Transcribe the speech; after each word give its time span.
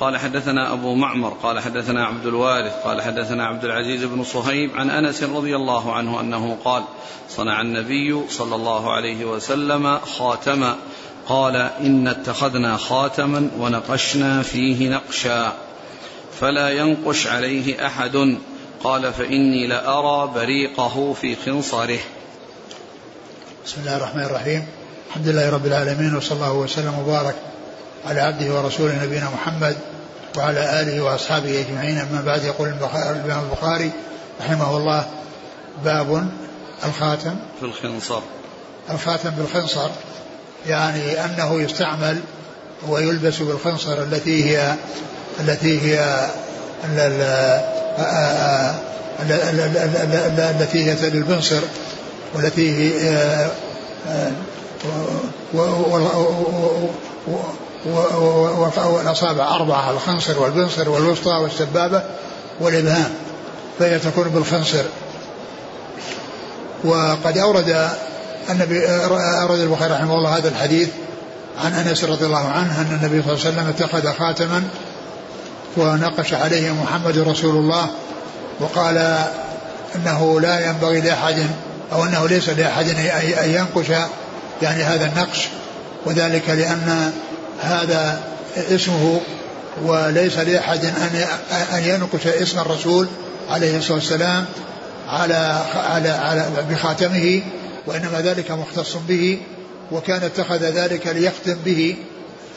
قال 0.00 0.16
حدثنا 0.16 0.72
أبو 0.72 0.94
معمر 0.94 1.36
قال 1.42 1.60
حدثنا 1.60 2.06
عبد 2.06 2.26
الوارث 2.26 2.72
قال 2.84 3.02
حدثنا 3.02 3.46
عبد 3.46 3.64
العزيز 3.64 4.04
بن 4.04 4.24
صهيب 4.24 4.70
عن 4.76 4.90
أنس 4.90 5.22
رضي 5.22 5.56
الله 5.56 5.92
عنه 5.92 6.20
أنه 6.20 6.56
قال 6.64 6.82
صنع 7.28 7.60
النبي 7.60 8.22
صلى 8.30 8.54
الله 8.54 8.92
عليه 8.92 9.24
وسلم 9.24 9.98
خاتما 9.98 10.76
قال 11.28 11.56
إن 11.56 12.08
اتخذنا 12.08 12.76
خاتما 12.76 13.50
ونقشنا 13.58 14.42
فيه 14.42 14.88
نقشا 14.88 15.52
فلا 16.40 16.70
ينقش 16.70 17.26
عليه 17.26 17.86
أحد 17.86 18.38
قال 18.84 19.12
فإني 19.12 19.66
لأرى 19.66 20.30
بريقه 20.34 21.12
في 21.12 21.36
خنصره. 21.46 21.98
بسم 23.66 23.80
الله 23.80 23.96
الرحمن 23.96 24.22
الرحيم. 24.22 24.66
الحمد 25.08 25.28
لله 25.28 25.50
رب 25.50 25.66
العالمين 25.66 26.16
وصلى 26.16 26.36
الله 26.36 26.52
وسلم 26.52 26.98
وبارك 26.98 27.34
على 28.08 28.20
عبده 28.20 28.54
ورسوله 28.54 29.04
نبينا 29.04 29.30
محمد 29.30 29.76
وعلى 30.36 30.80
آله 30.80 31.00
وأصحابه 31.00 31.60
أجمعين. 31.60 31.98
أما 31.98 32.22
بعد 32.26 32.44
يقول 32.44 32.68
الإمام 32.68 33.44
البخاري 33.44 33.90
رحمه 34.40 34.76
الله 34.76 35.06
باب 35.84 36.28
الخاتم. 36.84 37.36
في 37.60 37.66
الخنصر. 37.66 38.20
الخاتم 38.90 39.30
بالخنصر 39.30 39.90
يعني 40.66 41.24
أنه 41.24 41.60
يستعمل 41.60 42.20
ويلبس 42.88 43.38
بالخنصر 43.38 44.02
التي 44.02 44.44
هي 44.44 44.74
التي 45.40 45.80
هي 45.80 46.26
التي 50.50 50.84
هي 50.84 50.94
تل 50.94 51.16
البنصر 51.16 51.60
والتي 52.34 52.70
هي 52.78 53.46
والأصابع 57.86 59.54
أربعة 59.54 59.90
الخنصر 59.90 60.40
والبنصر 60.40 60.88
والوسطى 60.88 61.30
والسبابة 61.30 62.02
والإبهام 62.60 63.10
فهي 63.78 63.98
تكون 63.98 64.28
بالخنصر. 64.28 64.84
وقد 66.84 67.38
أورد 67.38 67.90
النبي 68.50 68.86
أورد 69.42 69.58
البخاري 69.58 69.92
رحمه 69.92 70.14
الله 70.14 70.36
هذا 70.36 70.48
الحديث 70.48 70.88
عن 71.64 71.72
أنس 71.72 72.04
رضي 72.04 72.26
الله 72.26 72.48
عنه 72.48 72.80
أن 72.80 72.98
النبي 73.02 73.22
صلى 73.22 73.32
الله 73.32 73.44
عليه 73.46 73.54
وسلم 73.54 73.68
اتخذ 73.68 74.18
خاتما 74.18 74.62
ونقش 75.76 76.34
عليه 76.34 76.72
محمد 76.72 77.18
رسول 77.18 77.56
الله 77.56 77.86
وقال 78.60 79.18
إنه 79.94 80.40
لا 80.40 80.66
ينبغي 80.66 81.00
لأحد 81.00 81.46
أو 81.92 82.04
إنه 82.04 82.28
ليس 82.28 82.48
لأحد 82.48 82.88
أن 83.44 83.50
ينقش 83.50 83.88
يعني 84.62 84.82
هذا 84.82 85.06
النقش 85.06 85.48
وذلك 86.06 86.50
لأن 86.50 87.12
هذا 87.60 88.22
اسمه 88.56 89.20
وليس 89.84 90.38
لأحد 90.38 90.84
أن 90.84 91.26
أن 91.74 91.82
ينقش 91.82 92.26
اسم 92.26 92.58
الرسول 92.58 93.08
عليه 93.48 93.78
الصلاة 93.78 93.94
والسلام 93.94 94.44
على 95.08 95.62
على 95.74 96.08
على 96.08 96.48
بخاتمه 96.70 97.42
وإنما 97.86 98.20
ذلك 98.20 98.50
مختص 98.50 98.96
به 99.08 99.38
وكان 99.92 100.22
اتخذ 100.22 100.56
ذلك 100.56 101.06
ليختم 101.06 101.54
به 101.64 101.96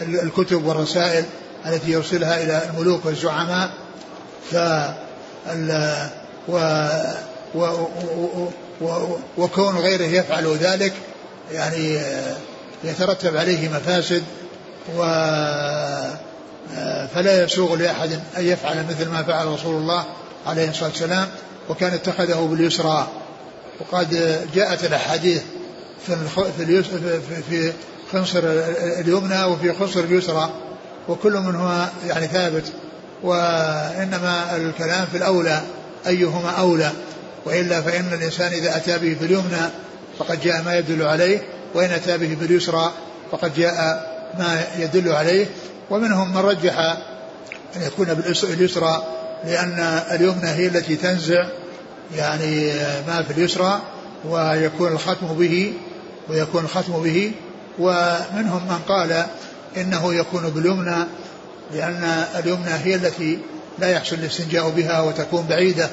الكتب 0.02 0.66
والرسائل 0.66 1.26
التي 1.66 1.92
يرسلها 1.92 2.44
إلى 2.44 2.62
الملوك 2.70 3.06
والزعماء. 3.06 3.70
ف 4.52 4.56
و 6.48 6.58
و 7.56 7.66
و 8.82 9.18
وكون 9.38 9.78
غيره 9.78 10.04
يفعل 10.04 10.58
ذلك 10.58 10.94
يعني 11.52 12.02
يترتب 12.84 13.38
عليه 13.38 13.70
مفاسد 13.70 14.24
و 14.98 15.04
فلا 17.16 17.44
يسوغ 17.44 17.76
لأحد 17.76 18.12
أن 18.38 18.46
يفعل 18.46 18.86
مثل 18.90 19.10
ما 19.10 19.24
فعل 19.24 19.48
رسول 19.48 19.76
الله 19.76 20.06
عليه 20.48 20.70
الصلاة 20.70 20.90
والسلام 20.90 21.28
وكان 21.70 21.94
اتخذه 21.94 22.48
باليسرى. 22.52 23.08
وقد 23.80 24.40
جاءت 24.56 24.84
الأحاديث 24.84 25.42
في 26.08 26.16
في 26.58 26.84
في 27.50 27.74
خنصر 28.12 28.42
اليمنى 29.00 29.44
وفي 29.44 29.74
خنصر 29.74 30.00
اليسرى 30.00 30.50
وكل 31.08 31.34
منهما 31.34 31.90
يعني 32.08 32.28
ثابت. 32.28 32.72
وإنما 33.24 34.56
الكلام 34.56 35.06
في 35.12 35.18
الأولى 35.18 35.62
أيهما 36.08 36.50
أولى؟ 36.50 36.92
وإلا 37.46 37.82
فإن 37.82 38.14
الإنسان 38.14 38.54
إذا 38.54 38.78
أتى 38.78 38.92
به 38.98 39.16
في 39.20 39.26
اليمنى 39.26 39.70
فقد 40.20 40.42
جاء 40.42 40.62
ما 40.62 40.78
يدل 40.78 41.04
عليه 41.04 41.42
وإن 41.74 41.92
أتى 41.92 42.18
به 42.18 42.36
في 42.40 42.46
اليسرى 42.46 42.92
فقد 43.32 43.54
جاء 43.56 44.11
ما 44.40 44.64
يدل 44.78 45.12
عليه 45.12 45.46
ومنهم 45.90 46.34
من 46.34 46.38
رجح 46.38 46.78
أن 47.76 47.82
يكون 47.82 48.14
باليسرى 48.44 49.04
لأن 49.46 49.80
اليمنى 50.12 50.48
هي 50.48 50.68
التي 50.68 50.96
تنزع 50.96 51.46
يعني 52.16 52.74
ما 53.08 53.24
في 53.24 53.34
اليسرى 53.34 53.82
ويكون 54.26 54.92
الختم 54.92 55.28
به 55.28 55.74
ويكون 56.30 56.64
الختم 56.64 57.04
به. 57.04 57.32
ومنهم 57.80 58.68
من 58.68 58.80
قال 58.88 59.26
إنه 59.78 60.14
يكون 60.14 60.50
باليمنى 60.50 61.06
لأن 61.74 62.26
اليمنى 62.40 62.74
هي 62.84 62.96
التي 62.96 63.40
لا 63.80 63.90
يحصل 63.90 64.16
الاستنجاء 64.16 64.70
بها 64.70 65.02
وتكون 65.02 65.46
بعيدة 65.50 65.90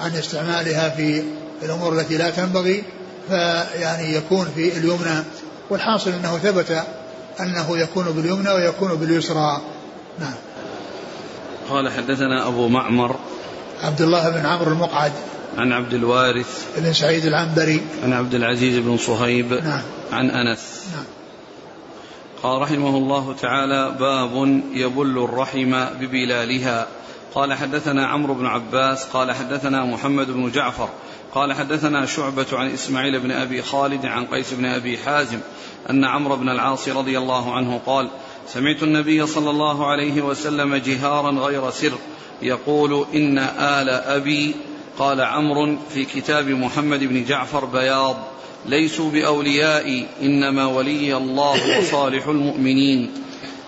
عن 0.00 0.16
استعمالها 0.16 0.88
في 0.88 1.22
الأمور 1.62 1.92
التي 1.92 2.16
لا 2.16 2.30
تنبغي 2.30 2.84
فيعني 3.28 4.14
يكون 4.14 4.48
في 4.54 4.68
اليمنى. 4.78 5.24
والحاصل 5.70 6.10
أنه 6.10 6.38
ثبت 6.38 6.82
أنه 7.40 7.78
يكون 7.78 8.04
باليمنى 8.04 8.50
ويكون 8.50 8.94
باليسرى. 8.94 9.60
نعم. 10.20 10.34
قال 11.70 11.92
حدثنا 11.92 12.48
أبو 12.48 12.68
معمر 12.68 13.16
عبد 13.82 14.00
الله 14.00 14.30
بن 14.30 14.46
عمرو 14.46 14.72
المقعد. 14.72 15.12
عن 15.58 15.72
عبد 15.72 15.94
الوارث 15.94 16.66
بن 16.76 16.92
سعيد 16.92 17.26
العنبري. 17.26 17.80
عن 18.04 18.12
عبد 18.12 18.34
العزيز 18.34 18.78
بن 18.78 18.96
صهيب 18.96 19.52
نعم. 19.52 19.82
عن 20.12 20.30
أنس. 20.30 20.86
نعم. 20.94 21.04
قال 22.42 22.62
رحمه 22.62 22.96
الله 22.96 23.34
تعالى 23.40 23.96
باب 24.00 24.62
يبل 24.72 25.24
الرحم 25.24 25.84
ببلالها. 26.00 26.86
قال 27.34 27.54
حدثنا 27.54 28.06
عمرو 28.06 28.34
بن 28.34 28.46
عباس 28.46 29.04
قال 29.04 29.32
حدثنا 29.32 29.84
محمد 29.84 30.30
بن 30.30 30.50
جعفر 30.50 30.88
قال 31.34 31.52
حدثنا 31.52 32.06
شعبة 32.06 32.46
عن 32.52 32.70
إسماعيل 32.70 33.20
بن 33.20 33.30
أبي 33.30 33.62
خالد 33.62 34.06
عن 34.06 34.26
قيس 34.26 34.54
بن 34.54 34.64
أبي 34.64 34.98
حازم 34.98 35.38
أن 35.90 36.04
عمرو 36.04 36.36
بن 36.36 36.48
العاص 36.48 36.88
رضي 36.88 37.18
الله 37.18 37.54
عنه 37.54 37.80
قال 37.86 38.08
سمعت 38.48 38.82
النبي 38.82 39.26
صلى 39.26 39.50
الله 39.50 39.86
عليه 39.86 40.22
وسلم 40.22 40.74
جهارا 40.74 41.30
غير 41.30 41.70
سر 41.70 41.92
يقول 42.42 43.06
إن 43.14 43.38
آل 43.38 43.88
أبي 43.90 44.54
قال 44.98 45.20
عمرو 45.20 45.76
في 45.94 46.04
كتاب 46.04 46.48
محمد 46.48 47.04
بن 47.04 47.24
جعفر 47.24 47.64
بياض 47.64 48.16
ليسوا 48.66 49.10
بأوليائي 49.10 50.06
إنما 50.22 50.66
ولي 50.66 51.16
الله 51.16 51.78
وصالح 51.78 52.26
المؤمنين. 52.26 53.10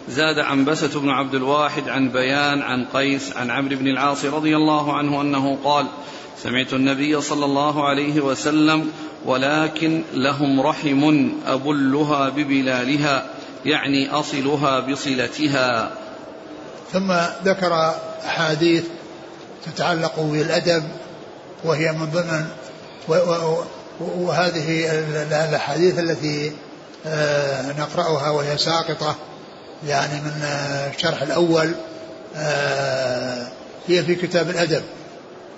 زاد 0.09 0.39
عنبسة 0.39 1.01
بن 1.01 1.11
عبد 1.11 1.35
الواحد 1.35 1.89
عن 1.89 2.09
بيان 2.09 2.63
عن 2.63 2.85
قيس 2.85 3.37
عن 3.37 3.51
عمرو 3.51 3.77
بن 3.77 3.89
العاص 3.89 4.25
رضي 4.25 4.57
الله 4.57 4.93
عنه 4.93 5.21
أنه 5.21 5.59
قال 5.65 5.87
سمعت 6.43 6.73
النبي 6.73 7.21
صلى 7.21 7.45
الله 7.45 7.89
عليه 7.89 8.21
وسلم 8.21 8.93
ولكن 9.25 10.03
لهم 10.15 10.61
رحم 10.61 11.31
أبلها 11.47 12.29
ببلالها 12.29 13.27
يعني 13.65 14.11
أصلها 14.11 14.81
بصلتها. 14.81 15.91
ثم 16.93 17.13
ذكر 17.45 17.95
أحاديث 18.27 18.85
تتعلق 19.67 20.21
بالأدب 20.21 20.85
وهي 21.65 21.93
من 21.93 22.07
ضمن 22.11 22.47
وهذه 24.01 24.91
الأحاديث 25.49 25.99
التي 25.99 26.53
آه، 27.07 27.73
نقرأها 27.73 28.31
وهي 28.31 28.59
ساقطة 28.59 29.17
يعني 29.87 30.21
من 30.21 30.43
الشرح 30.95 31.23
الأول 31.23 31.75
آه، 32.37 33.49
هي 33.89 34.03
في 34.03 34.15
كتاب 34.15 34.51
الأدب. 34.51 34.83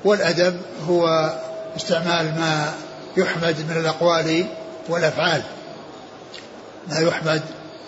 والأدب 0.07 0.61
هو 0.89 1.33
استعمال 1.77 2.25
ما 2.25 2.73
يحمد 3.17 3.57
من 3.71 3.77
الأقوال 3.77 4.47
والأفعال. 4.89 5.43
ما 6.91 6.99
يحمد 6.99 7.43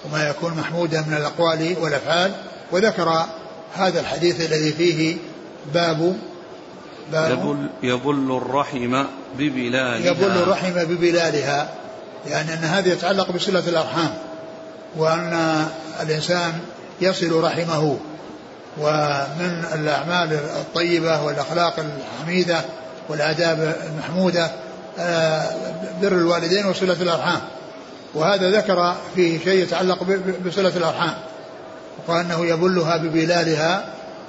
وما 0.04 0.28
يكون 0.28 0.54
محمودا 0.54 1.00
من 1.00 1.14
الأقوال 1.14 1.76
والأفعال. 1.80 2.32
وذكر 2.72 3.26
هذا 3.76 4.00
الحديث 4.00 4.40
الذي 4.40 4.72
فيه 4.72 5.16
باب 5.74 6.16
باب 7.12 7.30
يبل, 7.30 7.68
يبل 7.82 8.36
الرحم 8.36 9.04
ببلالها. 9.38 10.10
يبل 10.10 10.42
الرحم 10.42 10.72
ببلالها. 10.74 11.68
يعني 12.26 12.54
أن 12.54 12.58
هذا 12.64 12.92
يتعلق 12.92 13.32
بصلة 13.32 13.68
الأرحام. 13.68 14.14
وأن 14.96 15.66
الإنسان 16.00 16.52
يصل 17.00 17.44
رحمه. 17.44 17.98
ومن 18.78 19.64
الأعمال 19.74 20.32
الطيبة 20.32 21.22
والأخلاق 21.22 21.74
الحميدة 21.78 22.60
والآداب 23.08 23.76
المحمودة 23.86 24.50
آه، 24.98 25.50
بر 26.02 26.12
الوالدين 26.12 26.66
وصلة 26.66 26.96
الأرحام. 27.02 27.40
وهذا 28.14 28.50
ذكر 28.50 28.94
فيه 29.14 29.38
شيء 29.44 29.62
يتعلق 29.62 30.02
بصلة 30.46 30.76
الأرحام 30.76 31.14
وأنه 32.08 32.46
يبلها 32.46 32.96
ببلالها 32.96 33.84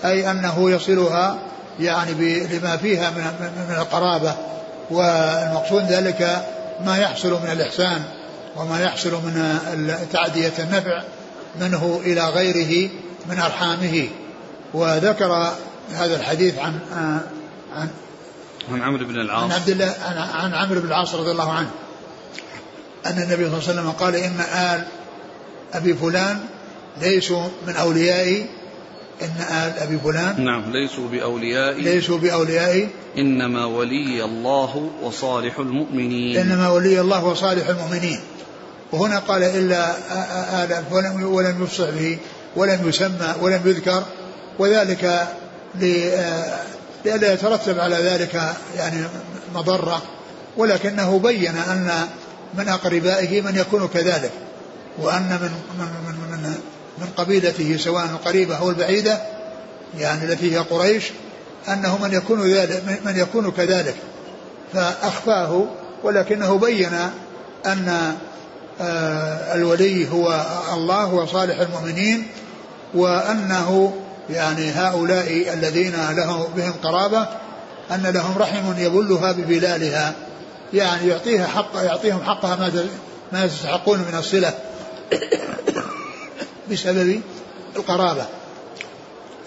أي 0.05 0.31
أنه 0.31 0.71
يصلها 0.71 1.37
يعني 1.79 2.11
لما 2.43 2.77
فيها 2.77 3.09
من 3.69 3.75
القرابة. 3.77 4.33
والمقصود 4.91 5.83
ذلك 5.83 6.45
ما 6.85 6.97
يحصل 6.97 7.31
من 7.31 7.51
الإحسان 7.51 8.03
وما 8.57 8.83
يحصل 8.83 9.11
من 9.11 9.57
تعدية 10.13 10.53
النفع 10.59 11.01
منه 11.59 12.01
إلى 12.05 12.21
غيره 12.21 12.89
من 13.29 13.39
أرحامه. 13.39 14.07
وذكر 14.73 15.53
هذا 15.91 16.15
الحديث 16.15 16.57
عن 16.57 16.79
عن 17.75 17.89
عن 18.71 18.81
عمرو 18.81 19.05
بن 19.05 19.15
العاص. 19.15 19.43
عن 19.43 19.51
عبد 19.51 19.69
الله 19.69 19.95
عن, 20.05 20.17
عن 20.17 20.53
عمرو 20.53 20.81
بن 20.81 20.87
العاص 20.87 21.15
رضي 21.15 21.31
الله 21.31 21.51
عنه. 21.51 21.69
أن 23.05 23.17
النبي 23.17 23.49
صلى 23.49 23.57
الله 23.57 23.69
عليه 23.69 23.79
وسلم 23.79 23.91
قال 23.91 24.15
إن 24.15 24.39
آل 24.39 24.83
أبي 25.73 25.93
فلان 25.93 26.39
ليسوا 27.01 27.47
من 27.67 27.75
أوليائي. 27.75 28.45
إن 29.21 29.41
آل 29.51 29.79
أبي 29.79 29.97
فلان 29.97 30.45
نعم 30.45 30.71
ليسوا 30.71 31.07
بأوليائي. 31.07 31.81
ليسوا 31.81 32.17
بأوليائي. 32.17 32.89
إنما 33.17 33.65
ولي 33.65 34.23
الله 34.23 34.89
وصالح 35.01 35.59
المؤمنين. 35.59 36.37
إنما 36.37 36.69
ولي 36.69 37.01
الله 37.01 37.25
وصالح 37.25 37.69
المؤمنين. 37.69 38.19
وهنا 38.91 39.19
قال 39.19 39.43
إلا 39.43 39.95
آل 40.63 40.83
ولم 40.91 41.23
ولم 41.23 41.63
يفصح 41.63 41.89
به 41.89 42.17
ولم 42.55 42.89
يسمى 42.89 43.33
ولم 43.41 43.61
يذكر. 43.65 44.03
وذلك 44.59 45.27
لئلا 45.75 47.33
يترتب 47.33 47.79
على 47.79 47.95
ذلك 47.95 48.53
يعني 48.77 49.03
مضرة 49.55 50.01
ولكنه 50.57 51.19
بين 51.19 51.57
أن 51.57 51.91
من 52.53 52.69
أقربائه 52.69 53.41
من 53.41 53.55
يكون 53.55 53.87
كذلك 53.87 54.31
وأن 54.97 55.39
من 55.41 55.51
من 55.79 55.85
من 56.07 56.31
من, 56.31 56.55
من 56.97 57.07
قبيلته 57.17 57.77
سواء 57.77 58.05
القريبة 58.05 58.57
أو 58.57 58.69
البعيدة 58.69 59.21
يعني 59.97 60.23
التي 60.23 60.55
هي 60.55 60.57
قريش 60.57 61.03
أنه 61.67 61.97
من 61.97 62.13
يكون 62.13 62.53
ذلك 62.53 62.83
من 63.05 63.17
يكون 63.17 63.51
كذلك. 63.51 63.95
فأخفاه 64.73 65.65
ولكنه 66.03 66.57
بين 66.57 66.93
أن 67.65 68.15
آه، 68.81 69.55
الولي 69.55 70.11
هو 70.11 70.45
الله 70.73 71.13
وصالح 71.13 71.59
المؤمنين 71.59 72.27
وأنه 72.93 73.93
يعني 74.29 74.71
هؤلاء 74.71 75.53
الذين 75.53 75.93
له 76.11 76.49
بهم 76.55 76.73
قرابة 76.83 77.27
أن 77.91 78.03
لهم 78.03 78.37
رحم 78.37 78.73
يبلها 78.77 79.31
ببلالها. 79.31 80.13
يعني 80.73 81.07
يعطيها 81.07 81.47
حق 81.47 81.71
يعطيهم 81.75 82.23
حقها 82.23 82.55
ما 82.55 82.87
ما 83.31 83.45
يستحقون 83.45 83.99
من 83.99 84.17
الصلة 84.17 84.53
بسبب 86.71 87.21
القرابة. 87.75 88.25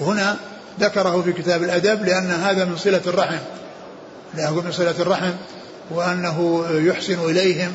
وهنا 0.01 0.37
ذكره 0.81 1.23
في 1.23 1.33
كتاب 1.33 1.63
الأدب 1.63 2.05
لأن 2.05 2.31
هذا 2.31 2.65
من 2.65 2.77
صلة 2.77 3.03
الرحم. 3.07 3.39
لأنه 4.35 4.61
من 4.61 4.73
صلة 4.73 4.95
الرحم 5.01 5.33
وأنه 5.91 6.67
يحسن 6.71 7.31
إليهم 7.31 7.73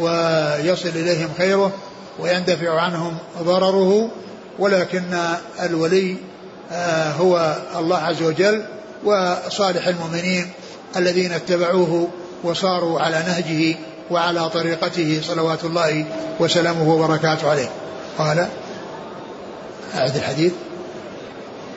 ويصل 0.00 0.88
إليهم 0.88 1.28
خيره 1.38 1.72
ويندفع 2.18 2.80
عنهم 2.80 3.16
ضرره 3.42 4.10
ولكن 4.58 5.18
الولي 5.60 6.16
هو 7.20 7.56
الله 7.76 7.98
عز 7.98 8.22
وجل 8.22 8.62
وصالح 9.04 9.86
المؤمنين 9.86 10.50
الذين 10.96 11.32
اتبعوه 11.32 12.08
وصاروا 12.44 13.00
على 13.00 13.16
نهجه 13.16 13.76
وعلى 14.10 14.50
طريقته 14.50 15.20
صلوات 15.22 15.64
الله 15.64 16.04
وسلامه 16.40 16.94
وبركاته 16.94 17.50
عليه. 17.50 17.70
قال 18.18 18.48
أعد 19.94 20.16
الحديث. 20.16 20.52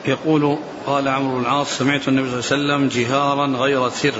يقول 0.06 0.58
قال 0.86 1.08
عمرو 1.08 1.34
بن 1.34 1.40
العاص 1.40 1.78
سمعت 1.78 2.08
النبي 2.08 2.42
صلى 2.42 2.56
الله 2.56 2.74
عليه 2.74 2.84
وسلم 2.84 3.02
جهارا 3.02 3.46
غير 3.46 3.90
سر. 3.90 4.14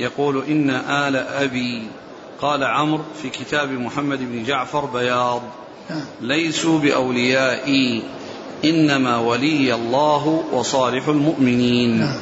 يقول 0.00 0.44
إن 0.48 0.70
آل 0.70 1.16
أبي 1.16 1.86
قال 2.40 2.64
عمرو 2.64 3.02
في 3.22 3.30
كتاب 3.30 3.70
محمد 3.70 4.18
بن 4.18 4.44
جعفر 4.44 4.84
بياض 4.84 5.42
نعم. 5.90 6.00
ليسوا 6.20 6.78
بأوليائي. 6.78 8.02
إنما 8.64 9.18
ولي 9.18 9.74
الله 9.74 10.44
وصالح 10.52 11.08
المؤمنين. 11.08 12.00
نعم. 12.00 12.20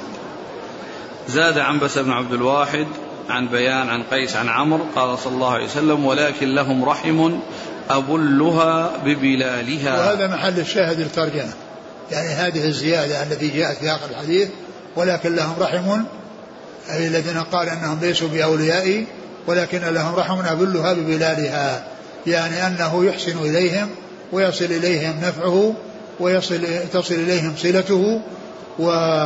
زاد 1.29 1.59
عنبس 1.59 1.99
بن 1.99 2.11
عبد 2.11 2.33
الواحد 2.33 2.87
عن 3.29 3.49
بيان 3.49 3.89
عن 3.89 4.03
قيس 4.03 4.37
عن 4.37 4.49
عمرو 4.49 4.85
قال 4.97 5.19
صلى 5.19 5.35
الله 5.35 5.53
عليه 5.53 5.65
وسلم 5.65 6.05
ولكن 6.05 6.55
لهم 6.55 6.85
رحم 6.85 7.39
أبلها 7.91 8.93
ببلالها. 9.05 9.99
وهذا 9.99 10.27
محل 10.27 10.61
الشاهد 10.61 11.01
الترجمة 11.01 11.53
يعني 12.11 12.29
هذه 12.29 12.69
الزيادة 12.69 13.23
التي 13.23 13.49
جاءت 13.49 13.77
في 13.77 13.91
آخر 13.91 14.11
الحديث 14.11 14.49
ولكن 14.97 15.37
لهم 15.37 15.55
رحم 15.61 16.05
أي 16.91 17.07
الذين 17.07 17.39
قال 17.39 17.69
أنهم 17.69 18.01
ليسوا 18.03 18.29
بأوليائي 18.29 19.07
ولكن 19.47 19.79
لهم 19.79 20.15
رحم 20.15 20.41
أبلها 20.41 20.93
ببلالها 20.93 21.85
يعني 22.27 22.67
أنه 22.67 23.05
يحسن 23.05 23.39
إليهم 23.39 23.89
ويصل 24.33 24.65
إليهم 24.65 25.21
نفعه 25.23 25.75
ويصل 26.21 26.67
تصل 26.93 27.15
إليهم 27.15 27.55
صلته 27.57 28.21
ولما 28.79 29.23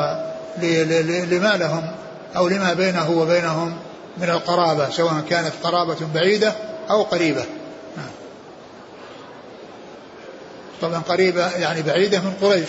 لهم 1.56 1.90
أو 2.37 2.49
لما 2.49 2.73
بينه 2.73 3.11
وبينهم 3.11 3.76
من 4.19 4.31
القرابة 4.31 4.90
سواء 4.90 5.20
كانت 5.31 5.52
قرابة 5.62 5.96
بعيدة 6.14 6.52
أو 6.90 7.02
قريبة. 7.02 7.44
طبعا 10.82 10.99
قريبة 10.99 11.56
يعني 11.56 11.82
بعيدة 11.82 12.20
من 12.20 12.32
قريش 12.43 12.69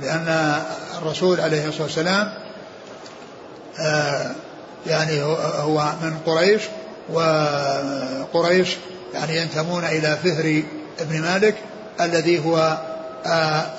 لأن 0.00 0.56
الرسول 0.98 1.40
عليه 1.40 1.68
الصلاة 1.68 1.82
والسلام 1.82 2.32
آه، 3.80 4.30
يعني 4.86 5.22
هو 5.58 5.92
من 6.02 6.18
قريش 6.26 6.62
وقريش 7.12 8.76
يعني 9.14 9.36
ينتمون 9.36 9.84
إلى 9.84 10.18
فهر 10.24 10.62
ابن 11.00 11.20
مالك 11.20 11.54
الذي 12.00 12.44
هو 12.44 12.56
آه، 12.56 12.91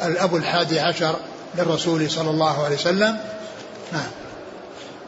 الأب 0.07 0.35
الحادي 0.35 0.79
عشر 0.79 1.15
للرسول 1.57 2.09
صلى 2.09 2.29
الله 2.29 2.63
عليه 2.63 2.75
وسلم. 2.75 3.17
نعم. 3.93 4.12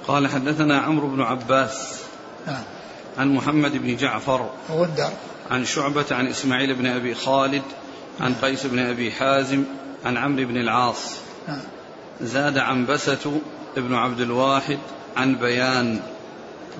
قال 0.07 0.27
حدثنا 0.27 0.79
عمرو 0.79 1.07
بن 1.07 1.21
عباس 1.21 1.99
نعم. 2.47 2.63
عن 3.17 3.35
محمد 3.35 3.71
بن 3.71 3.95
جعفر 3.95 4.49
غندر 4.71 5.09
عن 5.51 5.65
شعبة 5.65 6.05
عن 6.11 6.27
إسماعيل 6.27 6.75
بن 6.75 6.85
أبي 6.85 7.15
خالد 7.15 7.63
عن 8.21 8.35
قيس 8.41 8.65
بن 8.65 8.79
أبي 8.79 9.11
حازم 9.11 9.63
عن 10.05 10.17
عمرو 10.17 10.45
بن 10.45 10.57
العاص. 10.57 11.15
نعم. 11.47 11.61
زاد 12.21 12.57
عنبسة 12.57 13.41
ابن 13.77 13.95
عبد 13.95 14.19
الواحد 14.19 14.79
عن 15.17 15.35
بيان 15.35 15.99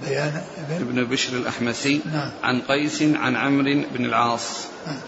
بيان 0.05 0.41
ابن 0.69 1.03
بشر 1.03 1.37
الأحمسي 1.37 2.01
نعم. 2.13 2.31
عن 2.43 2.61
قيس 2.61 3.01
عن 3.01 3.35
عمرو 3.35 3.81
بن 3.93 4.05
العاص. 4.05 4.65
نعم. 4.87 4.99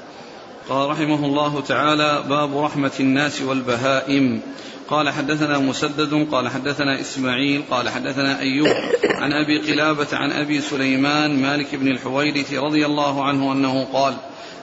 قال 0.69 0.89
رحمه 0.89 1.25
الله 1.25 1.61
تعالى 1.61 2.23
باب 2.29 2.57
رحمة 2.57 2.91
الناس 2.99 3.41
والبهائم. 3.41 4.41
قال 4.89 5.09
حدثنا 5.09 5.57
مسدد 5.57 6.27
قال 6.31 6.49
حدثنا 6.49 6.99
إسماعيل 7.01 7.63
قال 7.71 7.89
حدثنا 7.89 8.39
أيوب 8.39 8.67
عن 9.03 9.33
أبي 9.33 9.71
قلابة 9.71 10.07
عن 10.13 10.31
أبي 10.31 10.61
سليمان 10.61 11.41
مالك 11.41 11.75
بن 11.75 11.87
الحويرث 11.87 12.53
رضي 12.53 12.85
الله 12.85 13.23
عنه 13.23 13.51
أنه 13.51 13.87
قال 13.93 14.13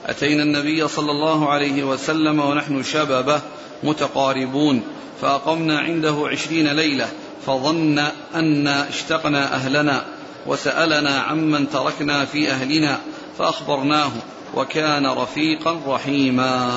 أتينا 0.05 0.43
النبي 0.43 0.87
صلى 0.87 1.11
الله 1.11 1.49
عليه 1.49 1.83
وسلم 1.83 2.39
ونحن 2.39 2.83
شببه 2.83 3.41
متقاربون 3.83 4.81
فأقمنا 5.21 5.79
عنده 5.79 6.27
عشرين 6.31 6.67
ليلة 6.67 7.07
فظن 7.45 7.99
أن 8.35 8.67
اشتقنا 8.67 9.55
أهلنا 9.55 10.05
وسألنا 10.47 11.19
عمن 11.19 11.69
تركنا 11.69 12.25
في 12.25 12.51
أهلنا 12.51 12.99
فأخبرناه 13.37 14.11
وكان 14.55 15.05
رفيقا 15.07 15.79
رحيما. 15.87 16.71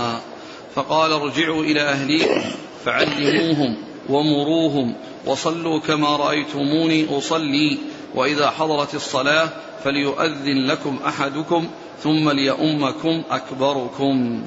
فقال 0.75 1.13
ارجعوا 1.13 1.63
إلى 1.63 1.83
أهليكم 1.83 2.43
فعلموهم 2.85 3.77
ومروهم 4.09 4.95
وصلوا 5.27 5.81
كما 5.81 6.17
رأيتموني 6.17 7.19
أصلي 7.19 7.79
وإذا 8.15 8.51
حضرت 8.51 8.95
الصلاة 8.95 9.49
فليؤذن 9.85 10.67
لكم 10.67 10.99
أحدكم 11.07 11.69
ثم 12.03 12.31
ليؤمكم 12.31 13.23
أكبركم. 13.31 14.45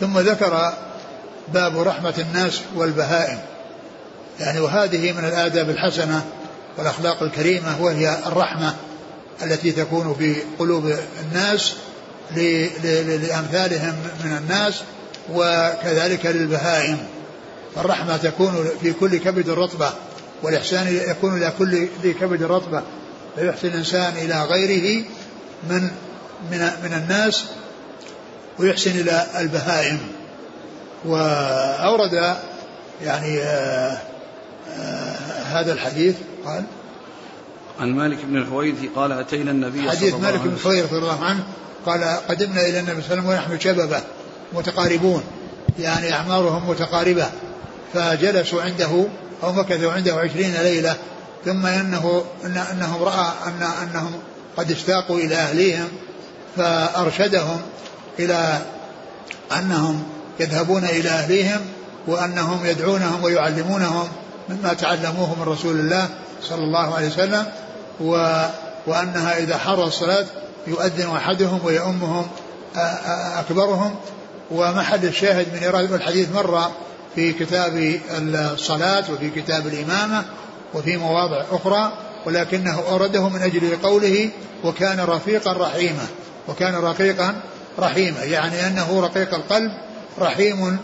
ثم 0.00 0.18
ذكر 0.18 0.72
باب 1.54 1.78
رحمة 1.78 2.14
الناس 2.18 2.62
والبهائم. 2.76 3.38
يعني 4.40 4.60
وهذه 4.60 5.12
من 5.12 5.24
الآداب 5.24 5.70
الحسنة 5.70 6.24
والأخلاق 6.78 7.22
الكريمة 7.22 7.82
وهي 7.82 8.18
الرحمة 8.26 8.74
التي 9.42 9.72
تكون 9.72 10.14
في 10.14 10.36
قلوب 10.58 10.92
الناس 11.20 11.74
لأمثالهم 12.32 13.94
من 14.24 14.36
الناس 14.36 14.82
وكذلك 15.32 16.26
للبهائم. 16.26 16.98
الرحمة 17.76 18.16
تكون 18.16 18.68
في 18.82 18.92
كل 18.92 19.16
كبد 19.16 19.50
رطبة 19.50 19.92
والإحسان 20.42 21.00
يكون 21.08 21.36
إلى 21.36 21.52
كل 21.58 21.88
ذي 22.02 22.12
كبد 22.12 22.42
رطبة. 22.42 22.82
فيحسن 23.36 23.68
الإنسان 23.68 24.12
إلى 24.16 24.44
غيره 24.44 25.04
من 25.70 25.82
من 26.50 26.70
من 26.84 26.92
الناس 26.92 27.44
ويحسن 28.58 28.90
إلى 28.90 29.26
البهائم. 29.38 29.98
وأورد 31.04 32.36
يعني 33.02 33.38
آآ 33.38 33.98
آآ 34.70 35.14
هذا 35.44 35.72
الحديث. 35.72 36.14
قال 36.44 36.64
عن 37.80 37.92
مالك 37.92 38.24
بن 38.24 38.36
الحويرث 38.36 38.78
قال 38.96 39.12
أتينا 39.12 39.50
النبي 39.50 39.90
حديث 39.90 40.14
مالك 40.14 40.40
بن 40.40 40.52
الحويرث 40.54 40.92
رضي 40.92 41.02
الله 41.02 41.24
عنه 41.24 41.44
قال 41.86 42.04
قدمنا 42.28 42.60
إلى 42.60 42.80
النبي 42.80 43.02
صلى 43.02 43.18
الله 43.18 43.30
عليه 43.30 43.40
وسلم 43.42 43.52
ونحن 43.52 43.60
شببة 43.60 44.00
متقاربون 44.52 45.22
يعني 45.78 46.12
أعمارهم 46.12 46.70
متقاربة 46.70 47.26
فجلسوا 47.94 48.62
عنده 48.62 49.06
أو 49.42 49.52
مكثوا 49.52 49.92
عنده 49.92 50.14
عشرين 50.14 50.54
ليلة 50.54 50.96
ثم 51.44 51.66
إنه 51.66 52.24
إن 52.44 52.56
أنهم 52.56 53.02
رأى 53.02 53.32
أن 53.46 53.68
أنهم 53.82 54.12
قد 54.56 54.70
اشتاقوا 54.70 55.18
إلى 55.18 55.34
أهليهم 55.34 55.88
فأرشدهم 56.56 57.60
إلى 58.18 58.58
أنهم 59.58 60.02
يذهبون 60.40 60.84
إلى 60.84 61.08
أهليهم 61.08 61.60
وأنهم 62.06 62.66
يدعونهم 62.66 63.24
ويعلمونهم 63.24 64.08
مما 64.48 64.74
تعلموه 64.74 65.34
من 65.34 65.42
رسول 65.42 65.80
الله 65.80 66.08
صلى 66.42 66.64
الله 66.64 66.94
عليه 66.94 67.08
وسلم 67.08 67.46
و 68.00 68.42
وأنها 68.86 69.38
إذا 69.38 69.58
حضر 69.58 69.84
الصلاة 69.86 70.26
يؤذن 70.66 71.16
أحدهم 71.16 71.60
ويؤمهم 71.64 72.26
أكبرهم. 73.38 73.94
ومحل 74.50 75.04
الشاهد 75.04 75.46
من 75.54 75.68
إرادة 75.68 75.96
الحديث 75.96 76.32
مرة 76.34 76.72
في 77.14 77.32
كتاب 77.32 78.00
الصلاة 78.20 79.04
وفي 79.12 79.30
كتاب 79.30 79.66
الإمامة 79.66 80.24
وفي 80.74 80.96
مواضع 80.96 81.44
أخرى 81.52 81.92
ولكنه 82.26 82.82
أورده 82.88 83.28
من 83.28 83.42
أجل 83.42 83.76
قوله 83.82 84.30
وكان 84.64 85.00
رفيقا 85.00 85.52
رحيما 85.52 86.06
وكان 86.48 86.74
رقيقا 86.74 87.34
رحيما 87.78 88.24
يعني 88.24 88.66
أنه 88.66 89.00
رقيق 89.00 89.34
القلب 89.34 89.72
رحيم 90.18 90.78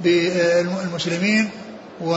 بالمسلمين 0.00 1.50
و 2.00 2.10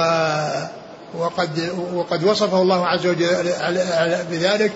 وقد 1.18 1.70
وقد 1.94 2.24
وصفه 2.24 2.62
الله 2.62 2.88
عز 2.88 3.08
وجل 3.08 3.52
بذلك. 4.32 4.72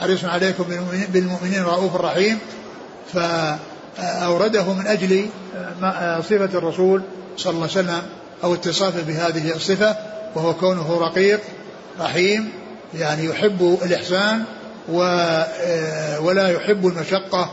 حريص 0.00 0.24
عليكم 0.24 0.64
بالمؤمنين 1.08 1.62
رؤوف 1.62 1.96
رحيم. 1.96 2.38
فأورده 3.14 4.72
من 4.72 4.86
أجل 4.86 5.26
صفة 6.22 6.58
الرسول 6.58 7.02
صلى 7.36 7.50
الله 7.50 7.62
عليه 7.62 7.72
وسلم 7.72 8.02
أو 8.44 8.54
اتصافه 8.54 9.02
بهذه 9.02 9.56
الصفة 9.56 9.96
وهو 10.34 10.54
كونه 10.54 10.98
رقيق 11.00 11.40
رحيم 12.00 12.52
يعني 12.94 13.24
يحب 13.24 13.78
الإحسان 13.82 14.44
ولا 16.20 16.48
يحب 16.48 16.86
المشقة 16.86 17.50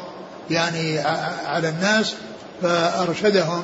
يعني 0.49 0.99
على 1.45 1.69
الناس. 1.69 2.13
فأرشدهم 2.61 3.63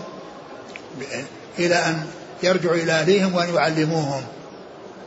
إلى 1.60 1.76
أن 1.76 2.06
يرجعوا 2.44 2.76
إلى 2.76 2.92
أهليهم 2.92 3.36
وأن 3.36 3.56
يعلموهم. 3.56 4.22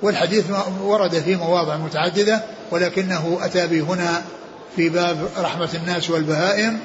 والحديث 0.05 0.45
ورد 0.83 1.19
في 1.19 1.37
مواضع 1.37 1.77
متعددة 1.77 2.43
ولكنه 2.71 3.39
أتى 3.43 3.67
به 3.67 3.81
هنا 3.81 4.23
في 4.77 4.89
باب 4.89 5.29
رحمة 5.39 5.69
الناس 5.75 6.11
والبهائم 6.11 6.79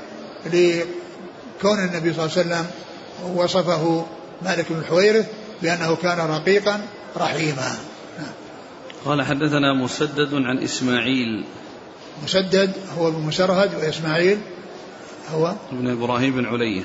لكون 0.45 1.79
النبي 1.79 2.13
صلى 2.13 2.25
الله 2.25 2.37
عليه 2.37 2.41
وسلم 2.41 2.65
وصفه 3.35 4.05
مالك 4.41 4.65
بن 4.69 4.79
الحويرث 4.79 5.25
بأنه 5.61 5.95
كان 5.95 6.17
رقيقا 6.17 6.81
رحيما. 7.17 7.75
قال 9.05 9.21
حدثنا 9.21 9.73
مسدد 9.73 10.33
عن 10.33 10.57
إسماعيل. 10.57 11.45
مسدد 12.23 12.71
هو 12.97 13.07
ابن 13.07 13.19
مسرهد 13.19 13.75
وإسماعيل 13.75 14.37
هو 15.33 15.53
ابن 15.71 15.89
إبراهيم 15.89 16.35
بن 16.35 16.45
علية. 16.45 16.83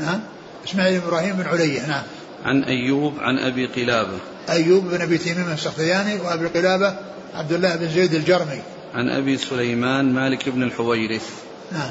نعم 0.00 0.20
إسماعيل 0.66 1.00
بن 1.00 1.06
إبراهيم 1.06 1.36
بن 1.36 1.46
علية 1.46 1.86
نعم. 1.86 2.02
عن 2.44 2.64
أيوب 2.64 3.14
عن 3.18 3.38
أبي 3.38 3.66
قلابة. 3.66 4.18
أيوب 4.50 4.84
بن 4.90 5.00
أبي 5.00 5.18
تميم 5.18 5.52
السختياني 5.52 6.20
وأبي 6.20 6.46
قلابة 6.46 6.96
عبد 7.34 7.52
الله 7.52 7.76
بن 7.76 7.88
زيد 7.88 8.14
الجرمي. 8.14 8.62
عن 8.94 9.08
أبي 9.08 9.36
سليمان 9.36 10.12
مالك 10.12 10.48
بن 10.48 10.62
الحويرث. 10.62 11.30
نعم. 11.72 11.90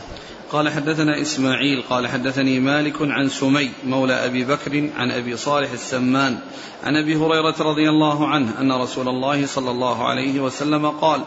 قال 0.51 0.69
حدثنا 0.69 1.21
إسماعيل 1.21 1.81
قال 1.89 2.07
حدثني 2.07 2.59
مالك 2.59 2.95
عن 3.01 3.29
سمي 3.29 3.69
مولى 3.85 4.13
أبي 4.13 4.43
بكر 4.43 4.89
عن 4.97 5.11
أبي 5.11 5.37
صالح 5.37 5.71
السمان 5.71 6.37
عن 6.83 6.95
أبي 6.95 7.15
هريرة 7.15 7.55
رضي 7.59 7.89
الله 7.89 8.27
عنه 8.27 8.61
أن 8.61 8.71
رسول 8.71 9.07
الله 9.07 9.45
صلى 9.45 9.71
الله 9.71 10.07
عليه 10.07 10.39
وسلم 10.39 10.89
قال 10.89 11.21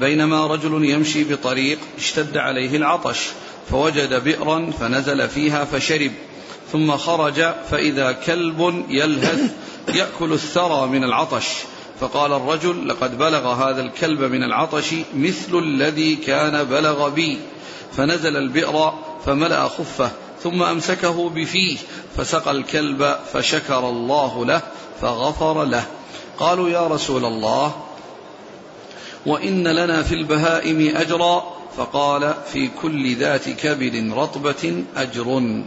بينما 0.00 0.46
رجل 0.46 0.84
يمشي 0.84 1.24
بطريق 1.24 1.78
اشتد 1.98 2.36
عليه 2.36 2.76
العطش 2.76 3.28
فوجد 3.70 4.24
بئرا 4.24 4.70
فنزل 4.80 5.28
فيها 5.28 5.64
فشرب. 5.64 6.10
ثم 6.72 6.96
خرج 6.96 7.44
فإذا 7.70 8.12
كلب 8.12 8.84
يلهث 8.88 9.52
يأكل 9.88 10.32
الثرى 10.32 10.86
من 10.86 11.04
العطش. 11.04 11.48
فقال 12.00 12.32
الرجل 12.32 12.88
لقد 12.88 13.18
بلغ 13.18 13.52
هذا 13.52 13.82
الكلب 13.82 14.20
من 14.20 14.42
العطش 14.42 14.94
مثل 15.16 15.58
الذي 15.58 16.16
كان 16.16 16.64
بلغ 16.64 17.08
بي. 17.08 17.38
فنزل 17.96 18.36
البئر 18.36 18.92
فملأ 19.26 19.68
خفه 19.68 20.10
ثم 20.42 20.62
أمسكه 20.62 21.30
بفيه 21.30 21.76
فسقى 22.16 22.50
الكلب 22.50 23.16
فشكر 23.32 23.88
الله 23.88 24.46
له 24.46 24.60
فغفر 25.00 25.64
له. 25.64 25.84
قالوا 26.38 26.68
يا 26.68 26.86
رسول 26.86 27.24
الله 27.24 27.74
وإن 29.26 29.68
لنا 29.68 30.02
في 30.02 30.14
البهائم 30.14 30.96
أجرا. 30.96 31.62
فقال 31.76 32.34
في 32.52 32.70
كل 32.82 33.16
ذات 33.16 33.48
كبد 33.48 34.12
رطبة 34.12 34.84
أجر. 34.96 35.62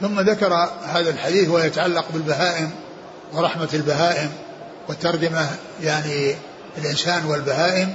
ثم 0.00 0.20
ذكر 0.20 0.54
هذا 0.84 1.10
الحديث 1.10 1.48
ويتعلق 1.48 2.04
بالبهائم 2.12 2.70
ورحمة 3.32 3.68
البهائم 3.74 4.30
والترجمة 4.88 5.48
يعني 5.82 6.34
الإنسان 6.78 7.24
والبهائم 7.24 7.94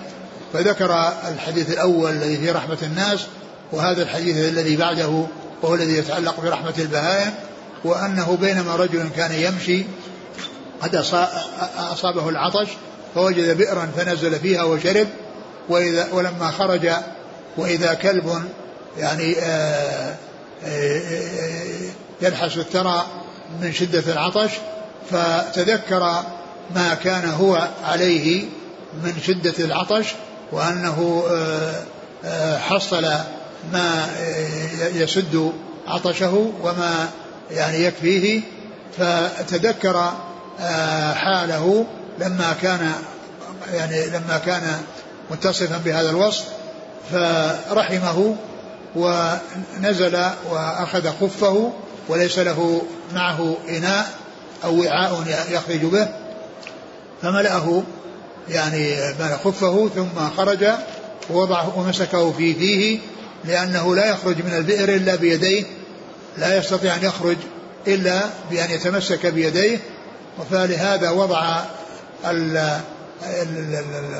فذكر 0.54 1.14
الحديث 1.28 1.70
الأول 1.70 2.12
الذي 2.12 2.38
فيه 2.38 2.52
رحمة 2.52 2.78
الناس 2.84 3.20
وهذا 3.72 4.04
الحديث 4.04 4.38
الذي 4.38 4.76
بعده 4.76 5.26
وهو 5.62 5.76
الذي 5.76 5.98
يتعلق 5.98 6.40
برحمة 6.40 6.74
البهائم 6.78 7.34
وأنه 7.84 8.38
بينما 8.42 8.76
رجل 8.76 9.10
كان 9.16 9.32
يمشي 9.32 9.86
قد 10.82 10.96
أصابه 11.78 12.30
العطش 12.30 12.68
فوجد 13.16 13.58
بئرا 13.58 13.92
فنزل 13.98 14.40
فيها 14.40 14.64
وشرب 14.64 15.08
وإذا 15.70 16.08
ولما 16.12 16.52
خرج 16.52 16.90
وإذا 17.58 17.94
كلب 17.94 18.44
يعني 18.98 19.36
آآ 19.40 20.16
آآ 20.66 21.93
يلحس 22.24 22.58
الثرى 22.58 23.06
من 23.62 23.74
شدة 23.74 24.14
العطش 24.14 24.52
فتذكر 25.12 26.24
ما 26.76 26.94
كان 26.94 27.30
هو 27.30 27.68
عليه 27.84 28.46
من 29.04 29.14
شدة 29.24 29.66
العطش 29.66 30.14
وأنه 30.52 31.24
حصل 32.60 33.06
ما 33.74 34.08
يسد 34.94 35.54
عطشه 35.88 36.52
وما 36.64 37.10
يعني 37.52 37.84
يكفيه. 37.84 38.42
فتذكر 38.98 40.14
حاله 41.14 41.86
لما 42.20 42.56
كان 42.62 42.92
يعني 43.74 44.06
لما 44.06 44.42
كان 44.46 44.82
متصفا 45.32 45.78
بهذا 45.78 46.10
الوصف 46.10 46.46
فرحمه 47.12 48.36
ونزل 48.96 50.26
وأخذ 50.52 51.10
خفه 51.22 51.74
وليس 52.08 52.40
له 52.40 52.82
معه 53.14 53.58
إناء 53.70 54.08
أو 54.64 54.82
وعاء 54.82 55.24
يخرج 55.52 55.86
به 55.86 56.08
فملأه 57.22 57.84
يعني 58.50 58.96
ملأ 59.20 59.38
خفه 59.38 59.90
ثم 59.96 60.30
خرج 60.38 60.66
ووضعه 61.30 61.80
ومسكه 61.80 62.32
في 62.32 62.54
فيه 62.54 63.00
لأنه 63.46 63.96
لا 63.96 64.10
يخرج 64.10 64.38
من 64.38 64.54
البئر 64.58 64.96
إلا 64.96 65.16
بيديه 65.16 65.64
لا 66.38 66.58
يستطيع 66.58 66.96
أن 66.96 67.04
يخرج 67.04 67.38
إلا 67.88 68.22
بأن 68.52 68.72
يتمسك 68.72 69.26
بيديه 69.26 69.80
فلهذا 70.52 71.10
وضع 71.10 71.64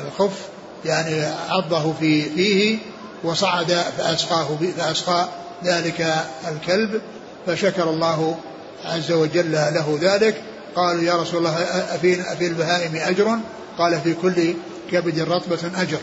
الخف 0.06 0.38
يعني 0.84 1.24
عضه 1.48 1.92
في 2.00 2.22
فيه 2.22 2.78
وصعد 3.24 3.72
فأسقاه 3.98 4.58
فأسقى 4.78 5.28
ذلك 5.64 6.14
الكلب. 6.48 7.00
فشكر 7.46 7.90
الله 7.90 8.38
عز 8.84 9.12
وجل 9.12 9.52
له 9.52 9.98
ذلك. 10.00 10.34
قالوا 10.76 11.02
يا 11.02 11.14
رسول 11.14 11.38
الله 11.38 11.62
أفي, 11.94 12.20
أفي 12.20 12.46
البهائم 12.46 12.96
أجر؟ 12.96 13.38
قال 13.78 14.00
في 14.00 14.14
كل 14.14 14.54
كبد 14.92 15.20
رطبة 15.20 15.70
أجر. 15.76 15.98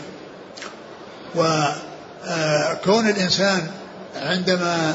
وكون 1.36 3.08
الإنسان 3.08 3.66
عندما 4.16 4.94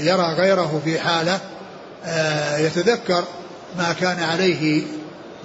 يرى 0.00 0.34
غيره 0.34 0.82
في 0.84 0.98
حالة 0.98 1.40
يتذكر 2.66 3.24
ما 3.78 3.92
كان 3.92 4.22
عليه 4.22 4.82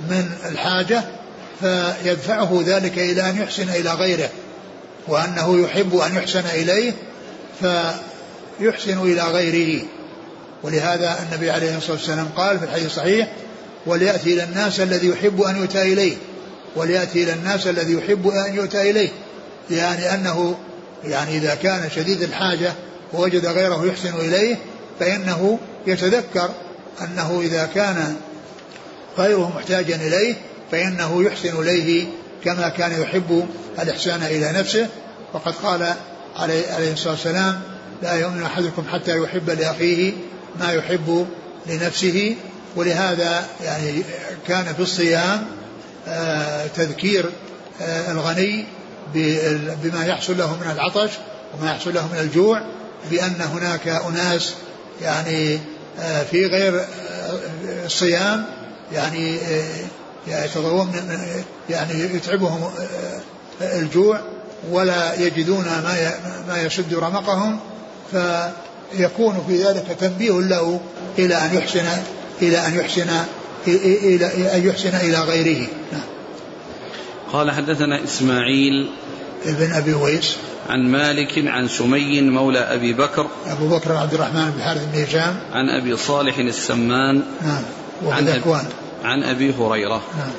من 0.09 0.31
الحاجة 0.45 1.03
فيدفعه 1.59 2.63
ذلك 2.65 2.97
إلى 2.97 3.29
أن 3.29 3.41
يحسن 3.41 3.69
إلى 3.69 3.89
غيره 3.89 4.29
وأنه 5.07 5.63
يحب 5.63 5.95
أن 5.95 6.15
يحسن 6.15 6.43
إليه 6.53 6.93
فيحسن 7.61 8.99
إلى 8.99 9.21
غيره. 9.21 9.85
ولهذا 10.63 11.19
النبي 11.23 11.51
عليه 11.51 11.77
الصلاة 11.77 11.97
والسلام 11.97 12.27
قال 12.35 12.59
في 12.59 12.65
الحديث 12.65 12.85
الصحيح 12.85 13.27
وليأتي 13.85 14.33
إلى 14.33 14.43
الناس 14.43 14.79
الذي 14.79 15.07
يحب 15.07 15.41
أن 15.41 15.55
يؤتى 15.55 15.81
إليه. 15.81 16.17
وليأتي 16.75 17.23
إلى 17.23 17.33
الناس 17.33 17.67
الذي 17.67 17.93
يحب 17.93 18.27
أن 18.27 18.55
يؤتى 18.55 18.89
إليه. 18.89 19.09
يعني 19.71 20.13
أنه 20.13 20.57
يعني 21.03 21.37
إذا 21.37 21.55
كان 21.55 21.89
شديد 21.95 22.21
الحاجة 22.21 22.73
ووجد 23.13 23.45
غيره 23.45 23.85
يحسن 23.85 24.13
إليه 24.13 24.55
فإنه 24.99 25.59
يتذكر 25.87 26.49
أنه 27.01 27.39
إذا 27.43 27.69
كان 27.75 28.15
غيره 29.17 29.51
محتاجا 29.55 29.95
إليه 29.95 30.35
فإنه 30.71 31.23
يحسن 31.23 31.61
إليه 31.61 32.07
كما 32.43 32.69
كان 32.69 33.01
يحب 33.01 33.47
الإحسان 33.79 34.23
إلى 34.23 34.51
نفسه. 34.51 34.87
وقد 35.33 35.53
قال 35.63 35.93
عليه, 36.35 36.93
الصلاة 36.93 37.13
والسلام 37.13 37.61
لا 38.03 38.13
يؤمن 38.13 38.43
أحدكم 38.43 38.83
حتى 38.91 39.17
يحب 39.17 39.49
لأخيه 39.49 40.13
ما 40.59 40.71
يحب 40.71 41.27
لنفسه 41.67 42.35
ولهذا 42.75 43.45
يعني 43.63 44.03
كان 44.47 44.73
في 44.73 44.79
الصيام 44.79 45.45
آه، 46.07 46.67
تذكير 46.67 47.29
آه، 47.81 48.11
الغني 48.11 48.65
بما 49.83 50.05
يحصل 50.05 50.37
له 50.37 50.55
من 50.55 50.71
العطش 50.71 51.11
وما 51.53 51.71
يحصل 51.71 51.93
له 51.93 52.07
من 52.07 52.19
الجوع 52.19 52.61
بأن 53.11 53.41
هناك 53.41 53.87
أناس 53.87 54.53
يعني 55.01 55.59
آه، 55.99 56.23
في 56.23 56.45
غير 56.45 56.85
الصيام 57.85 58.45
يعني 58.93 59.37
يتضرون 60.27 60.91
يعني 61.69 61.99
يتعبهم 61.99 62.71
الجوع 63.61 64.21
ولا 64.69 65.13
يجدون 65.13 65.65
ما 65.65 66.11
ما 66.47 66.61
يسد 66.61 66.93
رمقهم. 66.93 67.59
فيكون 68.91 69.43
في 69.47 69.63
ذلك 69.63 69.97
تنبيه 69.99 70.31
له 70.31 70.79
إلى 71.19 71.35
أن 71.35 71.55
يحسن 71.55 71.85
إلى 72.41 72.67
أن 72.67 72.75
يحسن 72.75 73.09
إلى 73.67 74.25
أن 74.55 74.67
يحسن 74.67 74.95
إلى 74.95 75.17
غيره. 75.17 75.67
نعم. 75.91 76.01
قال 77.33 77.51
حدثنا 77.51 78.03
إسماعيل 78.03 78.89
ابن 79.45 79.71
أبي 79.71 79.93
ويس. 79.93 80.35
عن 80.69 80.91
مالك 80.91 81.47
عن 81.47 81.67
سمي 81.67 82.21
مولى 82.21 82.59
أبي 82.59 82.93
بكر. 82.93 83.27
أبو 83.47 83.67
بكر 83.67 83.93
عبد 83.93 84.13
الرحمن 84.13 84.51
بن 84.55 84.61
حارث 84.61 84.81
بن 84.93 85.03
هشام. 85.03 85.39
عن 85.53 85.69
أبي 85.69 85.97
صالح 85.97 86.37
السمان. 86.37 87.21
نعم. 87.41 87.63
عن 88.07 88.27
أبي, 88.27 88.57
عن 89.03 89.23
أبي 89.23 89.53
هريرة. 89.59 90.01
نعم. 90.17 90.31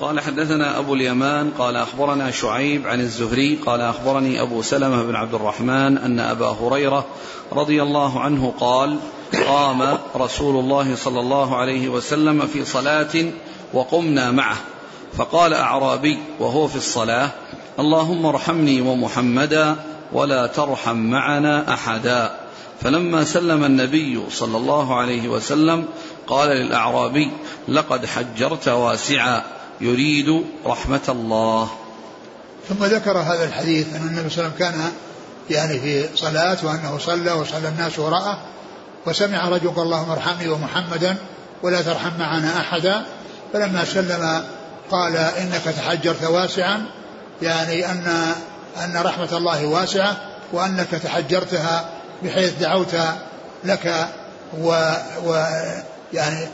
قال 0.00 0.20
حدثنا 0.20 0.78
أبو 0.78 0.94
اليمان 0.94 1.50
قال 1.58 1.76
أخبرنا 1.76 2.30
شعيب 2.30 2.86
عن 2.86 3.00
الزهري 3.00 3.56
قال 3.66 3.80
أخبرني 3.80 4.42
أبو 4.42 4.62
سلمة 4.62 5.02
بن 5.02 5.16
عبد 5.16 5.34
الرحمن 5.34 5.98
أن 5.98 6.20
أبا 6.20 6.56
هريرة 6.62 7.06
رضي 7.52 7.82
الله 7.82 8.20
عنه 8.20 8.54
قال 8.60 8.98
قام 9.46 9.98
رسول 10.16 10.64
الله 10.64 10.96
صلى 10.96 11.20
الله 11.20 11.56
عليه 11.56 11.88
وسلم 11.88 12.46
في 12.46 12.64
صلاة 12.64 13.24
وقمنا 13.72 14.30
معه. 14.30 14.56
فقال 15.16 15.54
أعرابي 15.54 16.18
وهو 16.38 16.68
في 16.68 16.76
الصلاة 16.76 17.30
اللهم 17.78 18.26
ارحمني 18.26 18.80
ومحمدا 18.80 19.76
ولا 20.12 20.46
ترحم 20.46 20.96
معنا 20.96 21.74
أحدا. 21.74 22.30
فلما 22.80 23.24
سلم 23.24 23.64
النبي 23.64 24.20
صلى 24.30 24.56
الله 24.56 24.98
عليه 24.98 25.28
وسلم 25.28 25.84
قال 26.26 26.48
للأعرابي 26.48 27.30
لقد 27.68 28.06
حجرت 28.06 28.68
واسعا. 28.68 29.59
يريد 29.80 30.44
رحمة 30.66 31.00
الله. 31.08 31.68
ثم 32.68 32.84
ذكر 32.84 33.18
هذا 33.18 33.44
الحديث 33.44 33.94
أن 33.94 34.00
النبي 34.00 34.30
صلى 34.30 34.44
الله 34.44 34.54
عليه 34.54 34.66
وسلم 34.66 34.72
كان 34.80 34.92
يعني 35.50 35.80
في 35.80 36.16
صلاة 36.16 36.58
وأنه 36.62 36.98
صلى 36.98 37.32
وصلى 37.32 37.68
الناس 37.68 37.98
وراءه 37.98 38.38
وسمع 39.06 39.48
رجل 39.48 39.68
اللهم 39.68 40.10
ارحمني 40.10 40.48
ومحمدا 40.48 41.16
ولا 41.62 41.82
ترحم 41.82 42.18
معنا 42.18 42.60
أحدا. 42.60 43.02
فلما 43.52 43.84
سلم 43.84 44.44
قال 44.90 45.16
إنك 45.16 45.62
تحجرت 45.76 46.24
واسعا 46.24 46.86
يعني 47.42 47.90
أن 47.90 48.32
أن 48.84 48.96
رحمة 48.96 49.36
الله 49.36 49.66
واسعة 49.66 50.16
وأنك 50.52 50.90
تحجرتها 50.90 51.90
بحيث 52.22 52.52
دعوت 52.60 52.96
لك 53.64 54.08
و, 54.60 54.92
و 55.24 55.44
يعني 56.12 56.48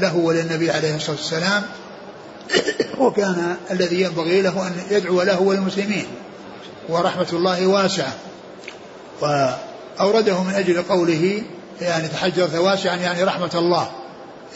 له 0.00 0.16
وللنبي 0.16 0.70
عليه 0.70 0.96
الصلاة 0.96 1.16
والسلام. 1.16 1.62
وكان 2.98 3.56
الذي 3.70 4.00
ينبغي 4.00 4.42
له 4.42 4.66
أن 4.66 4.72
يدعو 4.90 5.22
له 5.22 5.40
والمسلمين 5.40 6.06
ورحمة 6.88 7.26
الله 7.32 7.66
واسعة. 7.66 8.12
وأورده 9.20 10.42
من 10.42 10.54
أجل 10.54 10.82
قوله 10.82 11.42
يعني 11.80 12.08
تحجرت 12.08 12.54
واسعا 12.54 12.96
يعني 12.96 13.24
رحمة 13.24 13.50
الله 13.54 13.90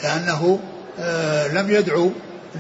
لأنه 0.02 0.60
آه، 0.98 1.48
لم 1.48 1.70
يدعو 1.70 2.10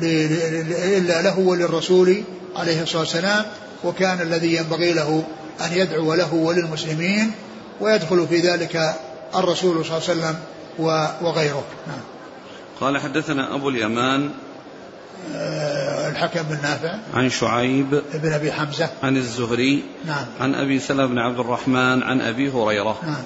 إلا 0.02 1.22
له 1.22 1.38
وللرسول 1.38 2.22
عليه 2.56 2.82
الصلاة 2.82 3.00
والسلام. 3.00 3.44
وكان 3.84 4.20
الذي 4.20 4.56
ينبغي 4.56 4.92
له 4.92 5.24
أن 5.60 5.72
يدعو 5.72 6.14
له 6.14 6.34
وللمسلمين 6.34 7.32
ويدخل 7.80 8.26
في 8.28 8.40
ذلك 8.40 8.94
الرسول 9.34 9.84
صلى 9.84 9.98
الله 9.98 10.08
عليه 10.08 10.20
وسلم 10.20 10.36
وغيره. 11.26 11.64
نعم. 11.86 12.00
قال 12.80 12.98
حدثنا 12.98 13.54
أبو 13.54 13.68
اليمان 13.68 14.30
الحكم 16.10 16.42
بن 16.42 16.62
نافع. 16.62 16.98
عن 17.14 17.30
شعيب 17.30 18.02
بن 18.14 18.32
أبي 18.32 18.52
حمزة. 18.52 18.88
عن 19.02 19.16
الزهري. 19.16 19.82
نعم. 20.06 20.26
عن 20.40 20.54
أبي 20.54 20.78
سلمة 20.78 21.06
بن 21.06 21.18
عبد 21.18 21.38
الرحمن 21.38 22.02
عن 22.02 22.20
أبي 22.20 22.50
هريرة. 22.50 22.98
نعم. 23.02 23.22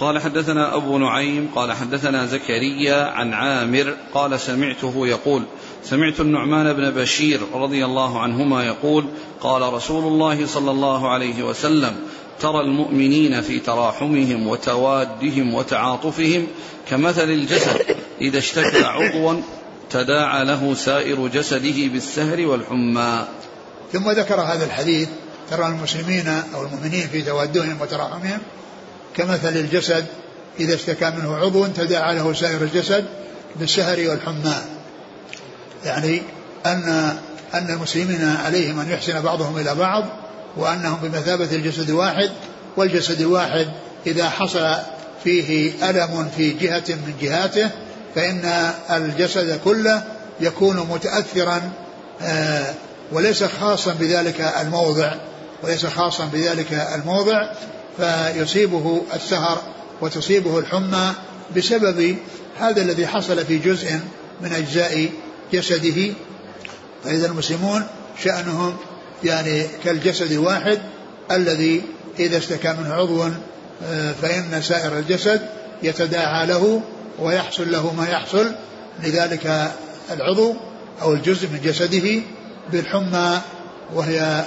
قال 0.00 0.18
حدثنا 0.18 0.76
أبو 0.76 0.98
نعيم 0.98 1.48
قال 1.54 1.72
حدثنا 1.72 2.26
زكريا 2.26 3.04
عن 3.04 3.34
عامر 3.34 3.94
قال 4.14 4.40
سمعته 4.40 5.06
يقول 5.06 5.42
سمعت 5.84 6.20
النعمان 6.20 6.72
بن 6.72 6.90
بشير 6.90 7.40
رضي 7.54 7.84
الله 7.84 8.20
عنهما 8.20 8.64
يقول 8.64 9.04
قال 9.40 9.72
رسول 9.72 10.04
الله 10.04 10.46
صلى 10.46 10.70
الله 10.70 11.08
عليه 11.08 11.42
وسلم 11.42 11.94
ترى 12.40 12.60
المؤمنين 12.60 13.40
في 13.40 13.58
تراحمهم 13.58 14.46
وتوادهم 14.46 15.54
وتعاطفهم 15.54 16.46
كمثل 16.90 17.30
الجسد 17.30 17.96
إذا 18.20 18.38
اشتكى 18.38 18.84
عضوا 18.84 19.34
تداعى 19.92 20.44
له 20.44 20.74
سائر 20.74 21.28
جسده 21.28 21.88
بالسهر 21.88 22.46
والحمى. 22.46 23.24
ثم 23.92 24.10
ذكر 24.10 24.40
هذا 24.40 24.64
الحديث 24.64 25.08
ترى 25.50 25.66
المسلمين 25.66 26.28
أو 26.54 26.62
المؤمنين 26.62 27.08
في 27.08 27.22
توادهم 27.22 27.80
وتراحمهم 27.80 28.38
كمثل 29.16 29.56
الجسد 29.56 30.04
إذا 30.60 30.74
اشتكى 30.74 31.10
منه 31.10 31.36
عضو 31.36 31.66
تداعى 31.66 32.14
له 32.14 32.32
سائر 32.32 32.62
الجسد 32.62 33.04
بالسهر 33.56 34.08
والحمى. 34.08 34.54
يعني 35.84 36.22
أن 36.66 37.16
أن 37.54 37.70
المسلمين 37.70 38.36
عليهم 38.44 38.80
أن 38.80 38.90
يحسن 38.90 39.20
بعضهم 39.20 39.58
إلى 39.58 39.74
بعض 39.74 40.04
وأنهم 40.56 40.98
بمثابة 41.02 41.44
الجسد 41.52 41.88
الواحد 41.90 42.30
والجسد 42.76 43.20
الواحد 43.20 43.68
إذا 44.06 44.30
حصل 44.30 44.76
فيه 45.24 45.72
ألم 45.90 46.30
في 46.36 46.50
جهة 46.50 46.84
من 46.88 47.14
جهاته 47.20 47.70
فإن 48.14 48.72
الجسد 48.90 49.60
كله 49.64 50.02
يكون 50.40 50.76
متأثرا 50.76 51.72
آه، 52.22 52.74
وليس 53.12 53.44
خاصا 53.44 53.92
بذلك 53.92 54.40
الموضع 54.60 55.12
وليس 55.62 55.86
خاصا 55.86 56.24
بذلك 56.24 56.72
الموضع 56.94 57.46
فيصيبه 57.96 59.02
السهر 59.14 59.62
وتصيبه 60.00 60.58
الحمى 60.58 61.12
بسبب 61.56 62.16
هذا 62.60 62.82
الذي 62.82 63.06
حصل 63.06 63.44
في 63.44 63.58
جزء 63.58 64.00
من 64.40 64.52
أجزاء 64.52 65.10
جسده. 65.52 66.12
فإذا 67.04 67.26
المسلمون 67.26 67.86
شأنهم 68.22 68.76
يعني 69.24 69.66
كالجسد 69.84 70.32
الواحد 70.32 70.78
الذي 71.30 71.82
إذا 72.18 72.38
اشتكى 72.38 72.68
منه 72.68 72.94
عضو 72.94 73.28
آه، 73.86 74.12
فإن 74.22 74.62
سائر 74.62 74.98
الجسد 74.98 75.40
يتداعى 75.82 76.46
له 76.46 76.82
ويحصل 77.18 77.72
له 77.72 77.94
ما 77.94 78.08
يحصل 78.08 78.52
لذلك 79.02 79.72
العضو 80.10 80.54
أو 81.02 81.12
الجزء 81.12 81.48
من 81.48 81.60
جسده 81.64 82.20
بالحمى 82.72 83.40
وهي 83.94 84.44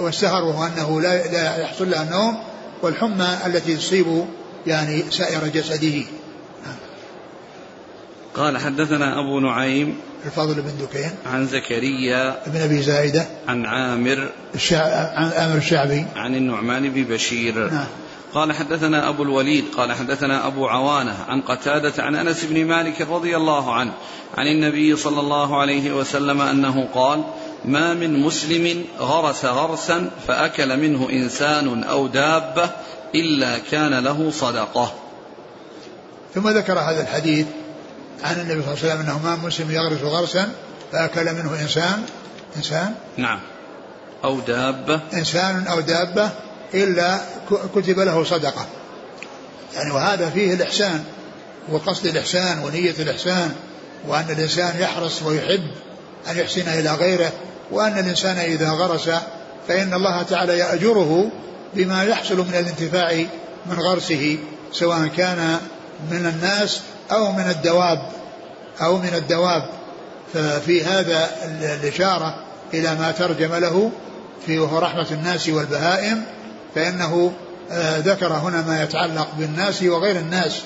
والسهر 0.00 0.44
وهو 0.44 0.66
أنه 0.66 1.00
لا, 1.00 1.26
لا 1.32 1.56
يحصل 1.56 1.90
له 1.90 2.02
النوم 2.02 2.38
والحمى 2.82 3.38
التي 3.46 3.76
تصيب 3.76 4.26
يعني 4.66 5.02
سائر 5.10 5.46
جسده. 5.46 6.02
قال 8.34 8.58
حدثنا 8.58 9.20
أبو 9.20 9.40
نعيم 9.40 9.96
الفضل 10.26 10.54
بن 10.54 10.72
دكين. 10.80 11.10
عن 11.26 11.46
زكريا 11.46 12.36
بن 12.46 12.60
أبي 12.60 12.82
زايدة. 12.82 13.26
عن 13.48 13.66
عامر 13.66 14.30
الشع... 14.54 14.82
عن 15.16 15.30
عامر 15.30 15.56
الشعبي. 15.56 16.06
عن 16.16 16.34
النعمان 16.34 16.90
بن 16.90 17.04
بشير. 17.04 17.70
نعم. 17.70 17.86
قال 18.34 18.52
حدثنا 18.52 19.08
أبو 19.08 19.22
الوليد 19.22 19.64
قال 19.76 19.92
حدثنا 19.92 20.46
أبو 20.46 20.66
عوانة 20.66 21.24
عن 21.28 21.40
قتادة 21.40 22.02
عن 22.02 22.14
أنس 22.14 22.44
بن 22.44 22.64
مالك 22.64 23.00
رضي 23.00 23.36
الله 23.36 23.74
عنه 23.74 23.92
عن 24.36 24.46
النبي 24.46 24.96
صلى 24.96 25.20
الله 25.20 25.60
عليه 25.60 25.92
وسلم 25.92 26.40
أنه 26.40 26.88
قال 26.94 27.24
ما 27.64 27.94
من 27.94 28.20
مسلم 28.20 28.84
غرس 28.98 29.44
غرسا 29.44 30.10
فأكل 30.28 30.76
منه 30.76 31.08
إنسان 31.10 31.84
أو 31.84 32.06
دابة 32.06 32.70
إلا 33.14 33.58
كان 33.58 34.04
له 34.04 34.30
صدقة. 34.30 34.92
ثم 36.34 36.48
ذكر 36.48 36.78
هذا 36.78 37.02
الحديث 37.02 37.46
عن 38.24 38.40
النبي 38.40 38.62
صلى 38.62 38.72
الله 38.72 38.84
عليه 38.84 38.94
وسلم 38.94 39.00
أنه 39.00 39.18
ما 39.24 39.36
مسلم 39.36 39.70
يغرس 39.70 40.02
غرسا 40.02 40.52
فأكل 40.92 41.24
منه 41.24 41.60
إنسان 41.60 42.02
إنسان؟ 42.56 42.94
نعم. 43.16 43.40
أو 44.24 44.40
دابة. 44.40 45.00
إنسان 45.14 45.66
أو 45.66 45.80
دابة 45.80 46.30
إلا 46.74 47.20
كتب 47.74 47.98
له 47.98 48.24
صدقة. 48.24 48.66
يعني 49.74 49.90
وهذا 49.90 50.30
فيه 50.30 50.54
الإحسان 50.54 51.04
وقصد 51.68 52.06
الإحسان 52.06 52.58
ونية 52.58 52.94
الإحسان 52.98 53.54
وأن 54.08 54.30
الإنسان 54.30 54.80
يحرص 54.80 55.22
ويحب 55.22 55.70
أن 56.30 56.38
يحسن 56.38 56.68
إلى 56.68 56.94
غيره 56.94 57.32
وأن 57.70 57.98
الإنسان 57.98 58.36
إذا 58.36 58.70
غرس 58.70 59.10
فإن 59.68 59.94
الله 59.94 60.22
تعالى 60.22 60.58
يأجره 60.58 61.30
بما 61.74 62.04
يحصل 62.04 62.36
من 62.36 62.54
الانتفاع 62.54 63.24
من 63.66 63.78
غرسه 63.78 64.38
سواء 64.72 65.06
كان 65.16 65.58
من 66.10 66.26
الناس 66.26 66.80
أو 67.12 67.32
من 67.32 67.50
الدواب 67.50 68.08
أو 68.82 68.98
من 68.98 69.14
الدواب. 69.14 69.68
ففي 70.34 70.84
هذا 70.84 71.30
الإشارة 71.82 72.34
إلى 72.74 72.94
ما 72.94 73.10
ترجم 73.10 73.54
له 73.54 73.90
في 74.46 74.58
وهو 74.58 74.78
رحمة 74.78 75.06
الناس 75.10 75.48
والبهائم 75.48 76.24
فإنه 76.74 77.32
آه، 77.70 77.98
ذكر 77.98 78.32
هنا 78.32 78.62
ما 78.66 78.82
يتعلق 78.82 79.28
بالناس 79.38 79.82
وغير 79.82 80.16
الناس 80.16 80.60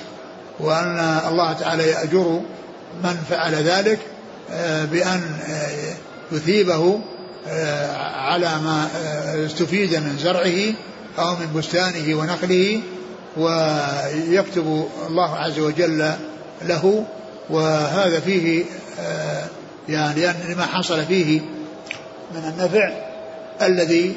وأن 0.59 1.19
الله 1.27 1.53
تعالى 1.53 1.87
يأجر 1.87 2.41
من 3.03 3.17
فعل 3.29 3.55
ذلك 3.55 3.99
آه، 4.51 4.85
بأن 4.85 5.21
آه، 5.49 5.93
يثيبه 6.35 6.99
على 8.15 8.47
ما 8.47 8.87
استفيد 9.45 9.95
من 9.95 10.17
زرعه 10.19 10.73
أو 11.19 11.35
من 11.35 11.53
بستانه 11.55 12.19
ونخله 12.19 12.81
ويكتب 13.37 14.87
الله 15.07 15.35
عز 15.35 15.59
وجل 15.59 16.11
له 16.61 17.05
وهذا 17.49 18.19
فيه 18.19 18.65
يعني 19.89 20.27
لما 20.49 20.65
حصل 20.65 21.05
فيه 21.05 21.41
من 22.35 22.53
النفع 22.53 22.89
الذي 23.61 24.15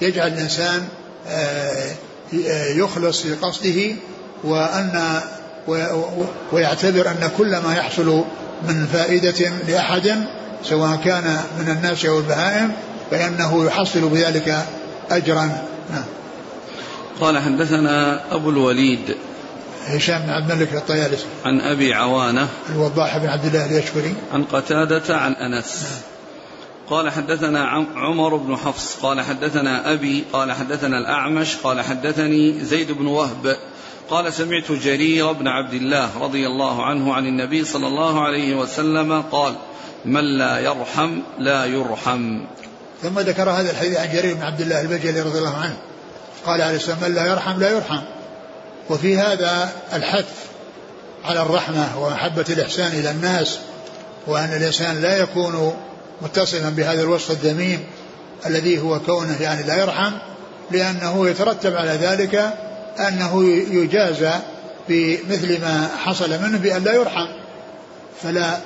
يجعل 0.00 0.28
الإنسان 0.28 0.88
آه، 1.28 1.94
يخلص 2.76 3.22
في 3.22 3.34
قصده 3.34 3.96
وأن 4.44 5.20
ويعتبر 6.52 7.08
أن 7.10 7.30
كل 7.38 7.56
ما 7.56 7.74
يحصل 7.76 8.24
من 8.68 8.86
فائدة 8.92 9.52
لأحد 9.68 10.26
سواء 10.64 10.96
كان 11.04 11.40
من 11.58 11.68
الناس 11.68 12.04
أو 12.04 12.18
البهائم 12.18 12.72
فإنه 13.10 13.66
يحصل 13.66 14.08
بذلك 14.08 14.64
أجرا 15.10 15.44
نعم. 15.90 16.04
قال 17.20 17.38
حدثنا 17.38 18.20
أبو 18.34 18.50
الوليد 18.50 19.16
هشام 19.86 20.22
بن 20.22 20.30
عبد 20.30 20.50
الملك 20.50 20.74
الطيالسي 20.74 21.24
عن 21.44 21.60
أبي 21.60 21.94
عوانة 21.94 22.48
الوضاح 22.70 23.18
بن 23.18 23.26
عبد 23.26 23.44
الله 23.44 23.66
اليشكري 23.66 24.14
عن 24.32 24.44
قتادة 24.44 25.16
عن 25.16 25.32
أنس 25.32 25.82
نعم. 25.82 26.13
قال 26.90 27.10
حدثنا 27.10 27.64
عمر 27.96 28.36
بن 28.36 28.56
حفص 28.56 28.96
قال 29.02 29.20
حدثنا 29.20 29.92
أبي 29.92 30.24
قال 30.32 30.52
حدثنا 30.52 30.98
الأعمش 30.98 31.56
قال 31.56 31.80
حدثني 31.80 32.64
زيد 32.64 32.92
بن 32.92 33.06
وهب 33.06 33.56
قال 34.10 34.32
سمعت 34.32 34.72
جرير 34.72 35.32
بن 35.32 35.48
عبد 35.48 35.74
الله 35.74 36.18
رضي 36.18 36.46
الله 36.46 36.84
عنه 36.84 37.14
عن 37.14 37.26
النبي 37.26 37.64
صلى 37.64 37.86
الله 37.86 38.24
عليه 38.24 38.54
وسلم 38.54 39.22
قال 39.22 39.54
من 40.04 40.38
لا 40.38 40.58
يرحم 40.58 41.18
لا 41.38 41.64
يرحم. 41.64 42.40
ثم 43.02 43.20
ذكر 43.20 43.50
هذا 43.50 43.70
الحديث 43.70 43.98
عن 43.98 44.12
جرير 44.12 44.34
بن 44.34 44.42
عبد 44.42 44.60
الله 44.60 44.80
البجلي 44.80 45.20
رضي 45.20 45.38
الله 45.38 45.56
عنه 45.56 45.76
قال 46.46 46.62
عليه 46.62 46.76
السلام 46.76 46.98
من 47.02 47.14
لا 47.14 47.26
يرحم 47.26 47.60
لا 47.60 47.70
يرحم. 47.70 48.00
وفي 48.90 49.18
هذا 49.18 49.72
الحث 49.92 50.28
على 51.24 51.42
الرحمة 51.42 51.98
ومحبة 51.98 52.44
الإحسان 52.48 52.92
إلى 52.92 53.10
الناس 53.10 53.58
وأن 54.26 54.56
الإنسان 54.56 55.02
لا 55.02 55.16
يكون 55.18 55.74
متصفا 56.22 56.68
بهذا 56.68 57.02
الوصف 57.02 57.30
الذميم 57.30 57.84
الذي 58.46 58.80
هو 58.80 59.00
كونه 59.00 59.42
يعني 59.42 59.62
لا 59.62 59.80
يرحم 59.80 60.12
لأنه 60.70 61.28
يترتب 61.28 61.76
على 61.76 61.90
ذلك 61.90 62.54
أنه 62.98 63.44
يجازى 63.70 64.32
بمثل 64.88 65.60
ما 65.60 65.88
حصل 66.04 66.30
منه 66.30 66.58
بأن 66.58 66.84
لا 66.84 66.94
يرحم. 66.94 67.26
فلا 68.22 68.58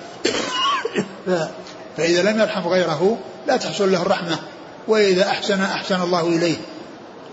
فإذا 1.96 2.22
لم 2.22 2.40
يرحم 2.40 2.68
غيره 2.68 3.18
لا 3.46 3.56
تحصل 3.56 3.92
له 3.92 4.02
الرحمة 4.02 4.38
وإذا 4.88 5.28
أحسن 5.28 5.60
أحسن 5.60 6.02
الله 6.02 6.28
إليه. 6.28 6.56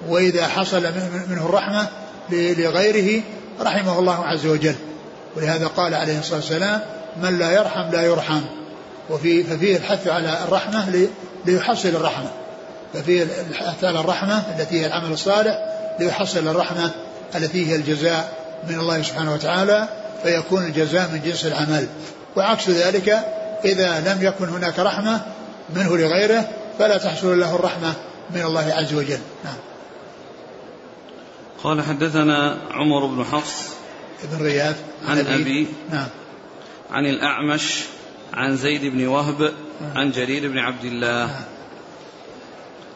وإذا 0.07 0.47
حصل 0.47 0.83
منه 1.29 1.45
الرحمة 1.45 1.87
لغيره 2.31 3.23
رحمه 3.61 3.99
الله 3.99 4.25
عز 4.25 4.45
وجل. 4.45 4.75
ولهذا 5.35 5.67
قال 5.67 5.93
عليه 5.93 6.19
الصلاة 6.19 6.39
والسلام 6.39 6.81
من 7.21 7.39
لا 7.39 7.51
يرحم 7.51 7.91
لا 7.91 8.01
يرحم. 8.01 8.41
وفي 9.09 9.43
ففيه 9.43 9.77
الحث 9.77 10.07
على 10.07 10.43
الرحمة 10.43 11.07
ليحصل 11.45 11.89
الرحمة. 11.89 12.31
ففيه 12.93 13.27
الحث 13.49 13.83
على 13.83 13.99
الرحمة 13.99 14.43
التي 14.59 14.81
هي 14.81 14.85
العمل 14.85 15.11
الصالح 15.11 15.57
ليحصل 15.99 16.47
الرحمة 16.47 16.91
التي 17.35 17.71
هي 17.71 17.75
الجزاء 17.75 18.45
من 18.69 18.79
الله 18.79 19.01
سبحانه 19.01 19.33
وتعالى 19.33 19.87
فيكون 20.23 20.65
الجزاء 20.65 21.09
من 21.13 21.21
جنس 21.25 21.45
العمل. 21.45 21.87
وعكس 22.35 22.69
ذلك 22.69 23.09
إذا 23.65 23.99
لم 23.99 24.23
يكن 24.23 24.49
هناك 24.49 24.79
رحمة 24.79 25.21
منه 25.75 25.97
لغيره 25.97 26.49
فلا 26.79 26.97
تحصل 26.97 27.39
له 27.39 27.55
الرحمة 27.55 27.93
من 28.35 28.41
الله 28.41 28.73
عز 28.73 28.93
وجل. 28.93 29.19
نعم. 29.43 29.57
قال 31.63 31.81
حدثنا 31.81 32.57
عمر 32.71 33.05
بن 33.05 33.23
حفص 33.23 33.69
بن 34.23 34.45
رياض 34.45 34.75
عن 35.07 35.19
أبي, 35.19 35.35
أبي. 35.35 35.67
نعم. 35.91 36.07
عن 36.91 37.05
الأعمش 37.05 37.83
عن 38.33 38.55
زيد 38.55 38.85
بن 38.85 39.07
وهب 39.07 39.53
عن 39.95 40.11
جرير 40.11 40.51
بن 40.51 40.57
عبد 40.57 40.85
الله. 40.85 41.45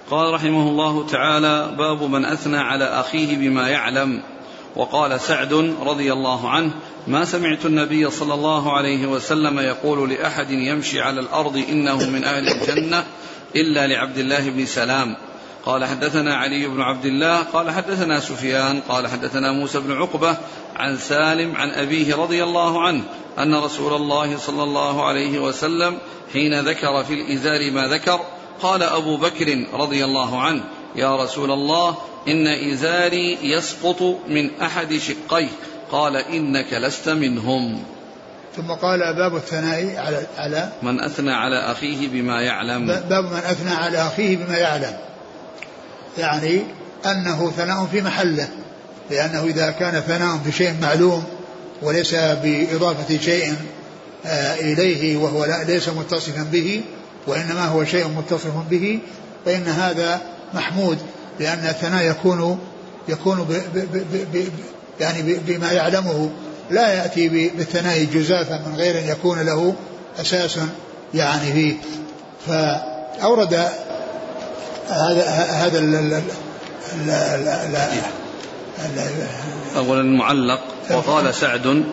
قال 0.09 0.33
رحمه 0.33 0.69
الله 0.69 1.07
تعالى 1.07 1.75
باب 1.77 2.03
من 2.03 2.25
أثنى 2.25 2.57
على 2.57 2.85
أخيه 2.85 3.37
بما 3.37 3.69
يعلم. 3.69 4.23
وقال 4.75 5.21
سعد 5.21 5.53
رضي 5.81 6.13
الله 6.13 6.49
عنه 6.49 6.71
ما 7.07 7.25
سمعت 7.25 7.65
النبي 7.65 8.09
صلى 8.09 8.33
الله 8.33 8.77
عليه 8.77 9.07
وسلم 9.07 9.59
يقول 9.59 10.09
لأحد 10.09 10.51
يمشي 10.51 11.01
على 11.01 11.19
الأرض 11.19 11.63
إنه 11.69 12.09
من 12.09 12.23
أهل 12.23 12.47
الجنة 12.47 13.03
إلا 13.55 13.87
لعبد 13.87 14.17
الله 14.17 14.49
بن 14.49 14.65
سلام. 14.65 15.15
قال 15.65 15.85
حدثنا 15.85 16.35
علي 16.35 16.67
بن 16.67 16.81
عبد 16.81 17.05
الله 17.05 17.37
قال 17.37 17.71
حدثنا 17.71 18.19
سفيان 18.19 18.79
قال 18.89 19.07
حدثنا 19.07 19.51
موسى 19.51 19.79
بن 19.79 19.91
عقبة 19.91 20.37
عن 20.79 20.97
سالم 20.97 21.55
عن 21.55 21.69
أبيه 21.69 22.15
رضي 22.15 22.43
الله 22.43 22.81
عنه 22.81 23.03
أن 23.39 23.55
رسول 23.55 23.93
الله 23.93 24.37
صلى 24.37 24.63
الله 24.63 25.07
عليه 25.07 25.39
وسلم 25.39 25.97
حين 26.33 26.59
ذكر 26.59 27.03
في 27.03 27.13
الإزار 27.13 27.71
ما 27.71 27.87
ذكر 27.87 28.19
قال 28.61 28.83
أبو 28.83 29.17
بكر 29.17 29.65
رضي 29.73 30.05
الله 30.05 30.41
عنه 30.41 30.63
يا 30.95 31.23
رسول 31.23 31.51
الله 31.51 31.97
إن 32.27 32.47
إزاري 32.47 33.37
يسقط 33.41 34.01
من 34.27 34.61
أحد 34.61 34.97
شقيه 34.97 35.49
قال 35.91 36.15
إنك 36.15 36.73
لست 36.73 37.09
منهم. 37.09 37.83
ثم 38.55 38.71
قال 38.71 38.99
باب 39.15 39.35
الثناء 39.35 39.97
على 39.97 40.27
على 40.37 40.69
من 40.81 40.99
أثنى 40.99 41.33
على 41.33 41.71
أخيه 41.71 42.07
بما 42.07 42.41
يعلم. 42.41 42.87
باب 42.87 43.23
من 43.23 43.37
أثنى 43.37 43.71
على 43.71 43.97
أخيه 43.97 44.37
بما 44.37 44.57
يعلم 44.57 44.97
يعني 46.17 46.63
أنه 47.05 47.51
ثناء 47.51 47.85
في 47.85 48.01
محله. 48.01 48.49
لأنه 49.11 49.43
إذا 49.43 49.71
كان 49.71 50.01
ثناء 50.01 50.37
بشيء 50.45 50.73
معلوم 50.81 51.23
وليس 51.81 52.15
بإضافة 52.15 53.17
شيء 53.17 53.55
آه، 54.25 54.55
إليه 54.55 55.17
وهو 55.17 55.45
ليس 55.67 55.89
متصفا 55.89 56.43
به 56.51 56.81
وإنما 57.27 57.65
هو 57.65 57.85
شيء 57.85 58.07
متصف 58.07 58.53
به 58.69 58.99
فإن 59.45 59.67
هذا 59.67 60.21
محمود 60.53 60.97
لأن 61.39 61.59
الثناء 61.59 62.03
يكون 62.03 62.59
يكون 63.09 63.43
ب 63.43 63.51
ب 63.77 64.33
ب 64.33 64.49
يعني 64.99 65.33
بما 65.47 65.71
يعلمه. 65.71 66.29
لا 66.71 66.93
يأتي 66.93 67.29
بالثناء 67.29 68.03
جزافا 68.13 68.63
من 68.67 68.75
غير 68.75 68.99
أن 68.99 69.07
يكون 69.07 69.39
له 69.41 69.75
أساس 70.21 70.59
يعني 71.13 71.51
فيه. 71.53 71.75
فأورد 72.47 73.53
هذا 74.89 75.29
هذا 75.49 75.79
أولا 79.77 80.01
المعلق 80.01 80.59
وقال 80.91 81.35
سعد. 81.35 81.83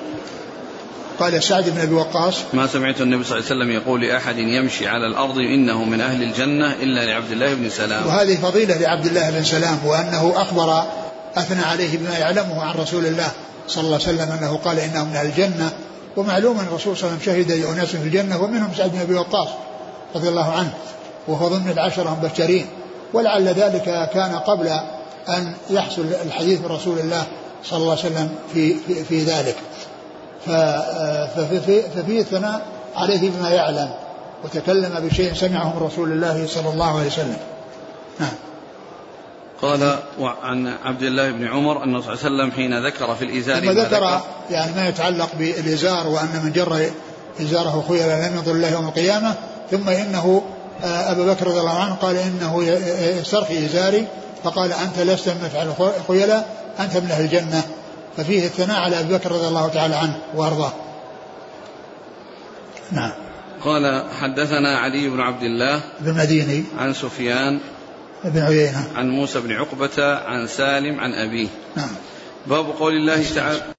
قال 1.18 1.42
سعد 1.42 1.70
بن 1.70 1.80
أبي 1.80 1.94
وقاص. 1.94 2.34
ما 2.52 2.66
سمعت 2.66 3.00
النبي 3.00 3.24
صلى 3.24 3.38
الله 3.38 3.50
عليه 3.50 3.60
وسلم 3.60 3.70
يقول 3.70 4.02
لأحد 4.02 4.38
يمشي 4.38 4.88
على 4.88 5.06
الأرض 5.06 5.38
إنه 5.38 5.84
من 5.84 6.00
أهل 6.00 6.22
الجنة 6.22 6.72
إلا 6.72 7.04
لعبد 7.04 7.30
الله 7.30 7.54
بن 7.54 7.70
سلام. 7.70 8.06
وهذه 8.06 8.36
فضيلة 8.36 8.76
لعبد 8.76 9.06
الله 9.06 9.30
بن 9.30 9.44
سلام 9.44 9.78
وأنه 9.86 10.32
أخبر 10.36 10.82
أثنى 11.36 11.62
عليه 11.62 11.98
بما 11.98 12.18
يعلمه 12.18 12.62
عن 12.62 12.74
رسول 12.74 13.06
الله 13.06 13.28
صلى 13.68 13.84
الله 13.84 13.94
عليه 13.94 14.04
وسلم 14.04 14.32
أنه 14.32 14.56
قال 14.56 14.78
إنه 14.78 15.04
من 15.04 15.16
أهل 15.16 15.26
الجنة. 15.26 15.72
ومعلوم 16.16 16.58
أن 16.58 16.66
الرسول 16.66 16.96
صلى 16.96 17.08
الله 17.08 17.20
عليه 17.22 17.32
وسلم 17.32 17.44
شهد 17.44 17.52
لأناس 17.52 17.88
في 17.88 18.02
الجنة 18.02 18.42
ومنهم 18.42 18.70
سعد 18.76 18.92
بن 18.92 19.00
أبي 19.00 19.14
وقاص 19.14 19.48
رضي 20.14 20.28
الله 20.28 20.52
عنه 20.52 20.72
وهو 21.28 21.48
ضمن 21.48 21.70
العشرة 21.70 22.18
المبشرين. 22.20 22.66
ولعل 23.12 23.48
ذلك 23.48 24.10
كان 24.14 24.34
قبل 24.34 24.80
أن 25.28 25.52
يحصل 25.70 26.06
الحديث 26.24 26.60
من 26.60 26.66
رسول 26.66 26.98
الله 26.98 27.26
صلى 27.64 27.78
الله 27.78 27.90
عليه 27.90 28.00
وسلم 28.00 28.34
في, 28.54 28.74
في, 28.74 29.04
في 29.04 29.24
ذلك. 29.24 29.56
ففي, 30.46 31.82
ففي 31.82 32.18
الثناء 32.20 32.66
عليه 32.96 33.30
بما 33.30 33.50
يعلم 33.50 33.90
وتكلم 34.44 35.08
بشيء 35.08 35.34
سمعه 35.34 35.76
من 35.76 35.86
رسول 35.86 36.12
الله 36.12 36.46
صلى 36.46 36.68
الله 36.68 36.98
عليه 36.98 37.06
وسلم. 37.06 37.38
نعم. 38.20 38.32
قال 39.62 39.98
عن 40.42 40.72
عبد 40.84 41.02
الله 41.02 41.30
بن 41.30 41.46
عمر 41.48 41.84
أن 41.84 42.02
صلى 42.02 42.12
الله 42.12 42.24
عليه 42.24 42.34
وسلم 42.34 42.50
حين 42.50 42.86
ذكر 42.86 43.14
في 43.14 43.24
الإزار 43.24 43.60
ثم 43.60 43.70
ذكر 43.70 44.20
يعني 44.50 44.72
ما 44.76 44.88
يتعلق 44.88 45.28
بالإزار 45.38 46.06
وأن 46.06 46.40
من 46.44 46.52
جر 46.52 46.90
إزاره 47.40 47.84
خيلا 47.88 48.28
لم 48.28 48.36
يضر 48.36 48.52
الله 48.52 48.68
يوم 48.68 48.88
القيامة 48.88 49.34
ثم 49.70 49.88
إنه 49.88 50.42
آه، 50.84 51.12
أبا 51.12 51.32
بكر 51.32 51.46
رضي 51.46 51.60
الله 51.60 51.78
عنه 51.78 51.94
قال 51.94 52.16
إنه 52.16 52.64
يسترخي 53.20 53.66
إزاري 53.66 54.06
فقال 54.46 54.72
أنت 54.72 54.98
لست 54.98 55.28
من 55.28 55.44
مفعل 55.44 55.92
خيلا 56.08 56.44
أنت 56.80 56.96
من 56.96 57.10
أهل 57.10 57.24
الجنة. 57.24 57.62
ففيه 58.16 58.46
الثناء 58.46 58.80
على 58.80 59.00
أبي 59.00 59.14
بكر 59.14 59.32
رضي 59.32 59.48
الله 59.48 59.68
تعالى 59.68 59.94
عنه 59.94 60.18
وأرضاه. 60.34 60.72
نعم. 62.92 63.12
قال 63.64 64.04
حدثنا 64.20 64.78
علي 64.78 65.08
بن 65.08 65.20
عبد 65.20 65.42
الله 65.42 65.80
بن 66.00 66.14
مديني 66.14 66.64
عن 66.78 66.92
سفيان 66.92 67.60
بن 68.24 68.42
عيينة. 68.42 68.88
عن 68.94 69.10
موسى 69.10 69.40
بن 69.40 69.52
عقبة 69.52 70.16
عن 70.16 70.46
سالم 70.46 71.00
عن 71.00 71.12
أبيه. 71.12 71.48
نعم. 71.76 71.90
باب 72.46 72.66
قول 72.66 72.96
الله 72.96 73.24
تعالى 73.34 73.75